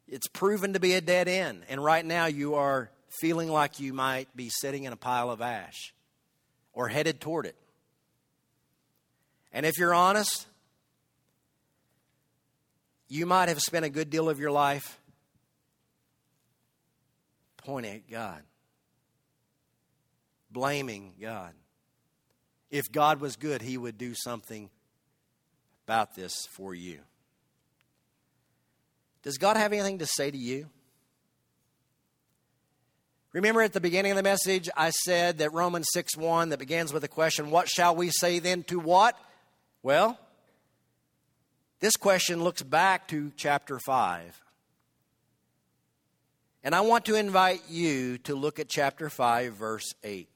It's 0.09 0.29
proven 0.29 0.75
to 0.75 0.81
be 0.81 0.95
a 0.95 1.01
dead 1.01 1.29
end. 1.29 1.65
And 1.69 1.83
right 1.83 2.05
now 2.05 2.27
you 2.27 2.55
are 2.55 2.91
feeling 3.21 3.51
like 3.51 3.81
you 3.81 3.93
might 3.93 4.35
be 4.37 4.51
sitting 4.51 4.85
in 4.85 4.93
a 4.93 4.97
pile 4.97 5.31
of 5.31 5.41
ash 5.41 5.95
or 6.73 6.89
headed 6.89 7.21
toward 7.21 7.47
it. 7.47 7.57
And 9.53 9.65
if 9.65 9.79
you're 9.79 9.95
honest, 9.95 10.47
you 13.09 13.27
might 13.27 13.49
have 13.49 13.61
spent 13.61 13.85
a 13.85 13.89
good 13.89 14.11
deal 14.11 14.29
of 14.29 14.39
your 14.39 14.51
life 14.51 14.99
pointing 17.57 17.95
at 17.95 18.11
God, 18.11 18.43
blaming 20.51 21.15
God. 21.21 21.53
If 22.71 22.93
God 22.93 23.21
was 23.21 23.37
good, 23.37 23.63
He 23.63 23.79
would 23.79 23.97
do 23.97 24.15
something 24.15 24.71
about 25.87 26.15
this 26.15 26.47
for 26.51 26.75
you. 26.75 27.01
Does 29.27 29.39
God 29.39 29.57
have 29.57 29.73
anything 29.73 29.99
to 29.99 30.07
say 30.07 30.31
to 30.31 30.39
you? 30.39 30.71
Remember 33.33 33.61
at 33.61 33.73
the 33.73 33.81
beginning 33.81 34.13
of 34.13 34.17
the 34.17 34.23
message, 34.23 34.69
I 34.77 34.91
said 34.91 35.39
that 35.39 35.53
Romans 35.53 35.89
6 35.93 36.17
1 36.17 36.51
that 36.51 36.61
begins 36.61 36.93
with 36.93 37.03
the 37.03 37.09
question, 37.09 37.51
What 37.51 37.69
shall 37.69 37.97
we 37.97 38.11
say 38.11 38.39
then 38.39 38.63
to 38.69 38.79
what? 38.79 39.19
Well, 39.83 40.17
this 41.81 41.97
question 41.97 42.45
looks 42.45 42.63
back 42.63 43.09
to 43.09 43.33
chapter 43.37 43.81
5. 43.81 44.41
And 46.63 46.73
I 46.73 46.83
want 46.83 47.07
to 47.07 47.17
invite 47.17 47.63
you 47.69 48.19
to 48.19 48.37
look 48.37 48.61
at 48.61 48.69
chapter 48.69 49.11
5, 49.11 49.55
verse 49.55 49.93
8. 50.05 50.29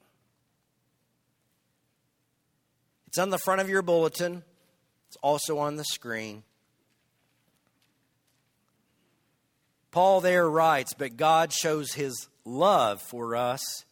It's 3.07 3.17
on 3.17 3.29
the 3.29 3.39
front 3.39 3.61
of 3.61 3.69
your 3.69 3.83
bulletin, 3.83 4.43
it's 5.07 5.17
also 5.21 5.59
on 5.59 5.77
the 5.77 5.85
screen. 5.85 6.43
Paul 9.91 10.21
there 10.21 10.49
writes, 10.49 10.93
But 10.93 11.17
God 11.17 11.53
shows 11.53 11.93
his 11.93 12.27
love 12.45 13.01
for 13.01 13.35
us 13.35 13.85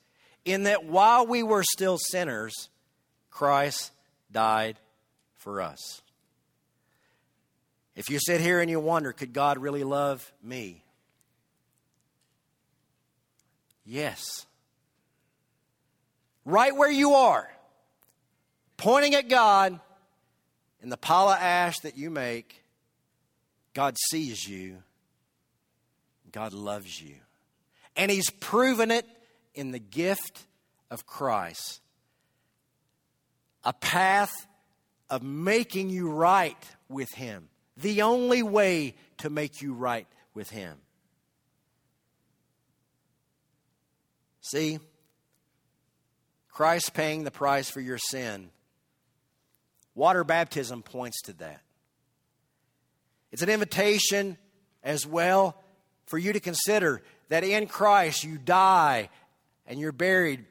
in 0.46 0.64
that 0.64 0.86
while 0.86 1.28
we 1.28 1.44
were 1.44 1.64
still 1.64 1.98
sinners, 1.98 2.70
Christ 3.30 3.92
died 4.32 4.80
for 5.38 5.62
us. 5.62 6.02
If 7.96 8.10
you 8.10 8.20
sit 8.20 8.40
here 8.40 8.62
and 8.62 8.70
you 8.70 8.80
wonder, 8.80 9.12
could 9.12 9.34
God 9.34 9.58
really 9.58 9.84
love 9.84 10.32
me? 10.42 10.84
Yes. 13.86 14.46
Right 16.46 16.76
where 16.76 16.92
you 16.92 17.14
are, 17.14 17.52
pointing 18.78 19.16
at 19.16 19.28
God 19.28 19.80
in 20.82 20.90
the 20.90 20.98
pile 20.98 21.30
of 21.30 21.38
ash 21.40 21.80
that 21.80 21.98
you 21.98 22.10
make, 22.10 22.64
God 23.74 23.98
sees 24.10 24.48
you. 24.48 24.78
God 26.32 26.54
loves 26.54 27.02
you. 27.02 27.16
And 27.96 28.12
He's 28.12 28.30
proven 28.30 28.92
it 28.92 29.06
in 29.54 29.72
the 29.72 29.80
gift 29.80 30.46
of 30.90 31.06
Christ. 31.06 31.82
A 33.64 33.74
path 33.74 34.48
of 35.10 35.24
making 35.24 35.90
you 35.90 36.10
right 36.10 36.58
with 36.88 37.10
Him. 37.14 37.50
The 37.78 38.02
only 38.04 38.44
way 38.44 38.96
to 39.18 39.30
make 39.30 39.62
you 39.62 39.74
right 39.74 40.08
with 40.34 40.50
Him. 40.50 40.78
See, 44.42 44.80
Christ 46.50 46.94
paying 46.94 47.24
the 47.24 47.32
price 47.32 47.70
for 47.70 47.82
your 47.82 47.98
sin. 47.98 48.50
Water 49.96 50.24
baptism 50.24 50.82
points 50.82 51.22
to 51.24 51.34
that. 51.34 51.62
It's 53.32 53.42
an 53.42 53.50
invitation 53.50 54.38
as 54.84 55.06
well 55.06 55.62
for 56.10 56.18
you 56.18 56.34
to 56.34 56.40
consider 56.40 57.02
that 57.30 57.44
in 57.44 57.68
Christ 57.68 58.24
you 58.24 58.38
die 58.38 59.10
and 59.66 59.80
you're 59.80 59.92
buried, 59.92 60.46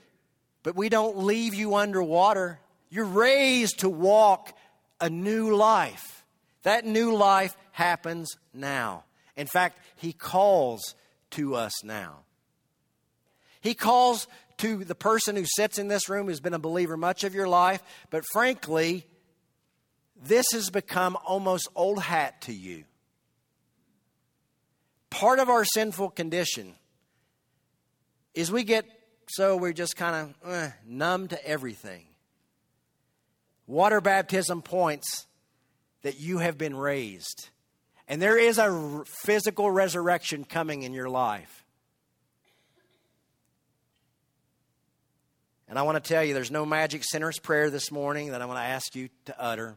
but 0.62 0.76
we 0.76 0.88
don't 0.88 1.18
leave 1.18 1.54
you 1.54 1.74
underwater. 1.74 2.60
You're 2.88 3.04
raised 3.04 3.80
to 3.80 3.88
walk 3.88 4.56
a 5.00 5.10
new 5.10 5.54
life. 5.54 6.24
That 6.62 6.86
new 6.86 7.14
life 7.14 7.56
happens 7.72 8.28
now. 8.54 9.04
In 9.36 9.46
fact, 9.46 9.80
He 9.96 10.12
calls 10.12 10.94
to 11.30 11.54
us 11.54 11.84
now. 11.84 12.20
He 13.60 13.74
calls 13.74 14.28
to 14.58 14.84
the 14.84 14.94
person 14.94 15.36
who 15.36 15.44
sits 15.44 15.78
in 15.78 15.88
this 15.88 16.08
room 16.08 16.26
who's 16.26 16.40
been 16.40 16.54
a 16.54 16.58
believer 16.58 16.96
much 16.96 17.24
of 17.24 17.34
your 17.34 17.48
life, 17.48 17.82
but 18.10 18.24
frankly, 18.32 19.06
this 20.20 20.46
has 20.52 20.70
become 20.70 21.16
almost 21.24 21.68
old 21.74 22.02
hat 22.02 22.42
to 22.42 22.52
you. 22.52 22.84
Part 25.10 25.38
of 25.38 25.48
our 25.48 25.64
sinful 25.64 26.10
condition 26.10 26.74
is 28.34 28.52
we 28.52 28.64
get 28.64 28.84
so 29.30 29.56
we're 29.56 29.72
just 29.72 29.96
kind 29.96 30.34
of 30.44 30.52
eh, 30.52 30.70
numb 30.86 31.28
to 31.28 31.46
everything. 31.46 32.04
Water 33.66 34.00
baptism 34.00 34.62
points 34.62 35.26
that 36.02 36.18
you 36.18 36.38
have 36.38 36.56
been 36.56 36.74
raised. 36.74 37.50
And 38.06 38.22
there 38.22 38.38
is 38.38 38.58
a 38.58 39.02
physical 39.04 39.70
resurrection 39.70 40.44
coming 40.44 40.82
in 40.82 40.94
your 40.94 41.10
life. 41.10 41.64
And 45.68 45.78
I 45.78 45.82
want 45.82 46.02
to 46.02 46.08
tell 46.08 46.24
you, 46.24 46.32
there's 46.32 46.50
no 46.50 46.64
magic 46.64 47.04
sinner's 47.04 47.38
prayer 47.38 47.68
this 47.68 47.92
morning 47.92 48.30
that 48.30 48.40
I 48.40 48.46
want 48.46 48.58
to 48.58 48.64
ask 48.64 48.94
you 48.94 49.10
to 49.26 49.38
utter. 49.38 49.76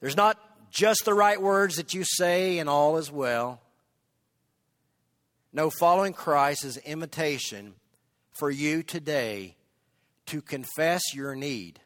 There's 0.00 0.16
not 0.16 0.38
just 0.74 1.04
the 1.04 1.14
right 1.14 1.40
words 1.40 1.76
that 1.76 1.94
you 1.94 2.02
say 2.04 2.58
and 2.58 2.68
all 2.68 2.96
is 2.96 3.10
well. 3.10 3.60
No, 5.52 5.70
following 5.70 6.12
Christ 6.12 6.64
is 6.64 6.76
invitation 6.78 7.74
for 8.32 8.50
you 8.50 8.82
today 8.82 9.54
to 10.26 10.42
confess 10.42 11.00
your 11.14 11.36
need, 11.36 11.78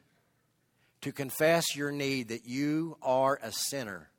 to 1.01 1.11
confess 1.11 1.75
your 1.75 1.91
need 1.91 2.29
that 2.29 2.47
you 2.47 2.97
are 3.03 3.39
a 3.43 3.51
sinner, 3.51 4.09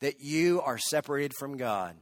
that 0.00 0.22
you 0.22 0.62
are 0.62 0.78
separated 0.78 1.34
from 1.38 1.58
God, 1.58 1.94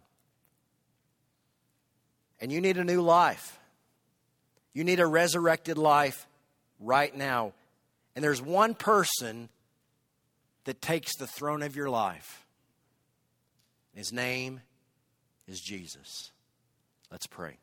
and 2.40 2.52
you 2.52 2.60
need 2.60 2.76
a 2.76 2.84
new 2.84 3.02
life. 3.02 3.58
You 4.74 4.84
need 4.84 5.00
a 5.00 5.06
resurrected 5.06 5.76
life 5.76 6.28
right 6.78 7.14
now. 7.14 7.52
And 8.14 8.24
there's 8.24 8.40
one 8.40 8.74
person 8.74 9.48
that 10.64 10.80
takes 10.80 11.16
the 11.16 11.26
throne 11.26 11.62
of 11.62 11.76
your 11.76 11.90
life. 11.90 12.46
His 13.94 14.12
name 14.12 14.60
is 15.46 15.60
Jesus. 15.60 16.30
Let's 17.10 17.26
pray. 17.26 17.58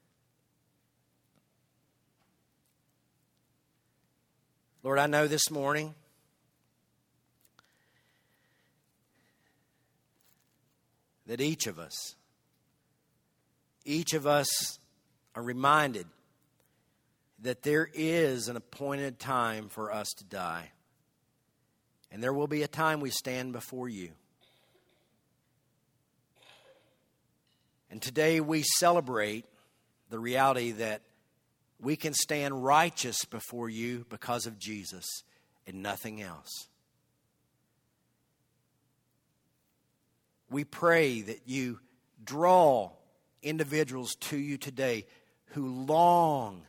Lord, 4.83 4.99
I 4.99 5.07
know 5.07 5.27
this 5.27 5.49
morning 5.51 5.93
that 11.25 11.41
each 11.41 11.67
of 11.67 11.79
us, 11.79 12.15
each 13.85 14.13
of 14.13 14.25
us 14.25 14.79
are 15.35 15.43
reminded 15.43 16.07
that 17.41 17.63
there 17.63 17.89
is 17.93 18.47
an 18.47 18.55
appointed 18.55 19.19
time 19.19 19.69
for 19.69 19.91
us 19.91 20.07
to 20.17 20.23
die. 20.23 20.71
And 22.11 22.23
there 22.23 22.33
will 22.33 22.47
be 22.47 22.63
a 22.63 22.67
time 22.67 23.01
we 23.01 23.11
stand 23.11 23.53
before 23.53 23.87
you. 23.87 24.11
And 27.91 28.01
today 28.01 28.39
we 28.39 28.63
celebrate 28.63 29.45
the 30.09 30.19
reality 30.19 30.71
that 30.71 31.01
we 31.81 31.95
can 31.95 32.13
stand 32.13 32.63
righteous 32.63 33.25
before 33.25 33.69
you 33.69 34.05
because 34.09 34.45
of 34.45 34.59
Jesus 34.59 35.05
and 35.65 35.81
nothing 35.81 36.21
else. 36.21 36.67
We 40.49 40.63
pray 40.63 41.21
that 41.21 41.41
you 41.45 41.79
draw 42.23 42.91
individuals 43.41 44.15
to 44.15 44.37
you 44.37 44.57
today 44.57 45.05
who 45.53 45.85
long 45.85 46.63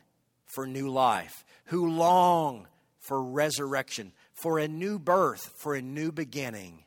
for 0.45 0.67
new 0.67 0.89
life, 0.89 1.43
who 1.65 1.89
long 1.89 2.67
for 2.99 3.21
resurrection, 3.21 4.11
for 4.41 4.59
a 4.59 4.67
new 4.67 4.97
birth, 4.97 5.53
for 5.57 5.75
a 5.75 5.81
new 5.81 6.11
beginning. 6.11 6.83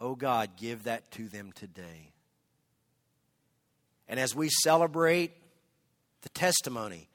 Oh 0.00 0.14
God, 0.14 0.50
give 0.56 0.84
that 0.84 1.10
to 1.12 1.28
them 1.28 1.52
today. 1.52 2.12
And 4.08 4.18
as 4.18 4.34
we 4.34 4.48
celebrate 4.48 5.32
the 6.22 6.28
testimony 6.30 7.08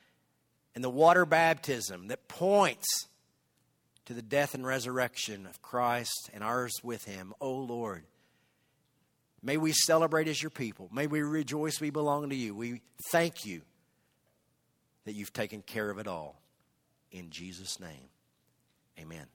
and 0.75 0.83
the 0.83 0.89
water 0.89 1.25
baptism 1.25 2.07
that 2.07 2.27
points 2.27 3.07
to 4.05 4.13
the 4.13 4.21
death 4.21 4.53
and 4.53 4.65
resurrection 4.65 5.47
of 5.47 5.61
Christ 5.61 6.29
and 6.33 6.43
ours 6.43 6.73
with 6.83 7.05
him, 7.05 7.33
oh 7.39 7.55
Lord, 7.55 8.03
may 9.41 9.57
we 9.57 9.71
celebrate 9.71 10.27
as 10.27 10.41
your 10.41 10.49
people. 10.49 10.89
May 10.91 11.07
we 11.07 11.21
rejoice 11.21 11.79
we 11.79 11.89
belong 11.89 12.29
to 12.29 12.35
you. 12.35 12.53
We 12.53 12.81
thank 13.11 13.45
you 13.45 13.61
that 15.05 15.13
you've 15.13 15.33
taken 15.33 15.61
care 15.61 15.89
of 15.89 15.99
it 15.99 16.07
all. 16.07 16.41
In 17.11 17.29
Jesus' 17.29 17.79
name, 17.79 18.09
amen. 18.99 19.27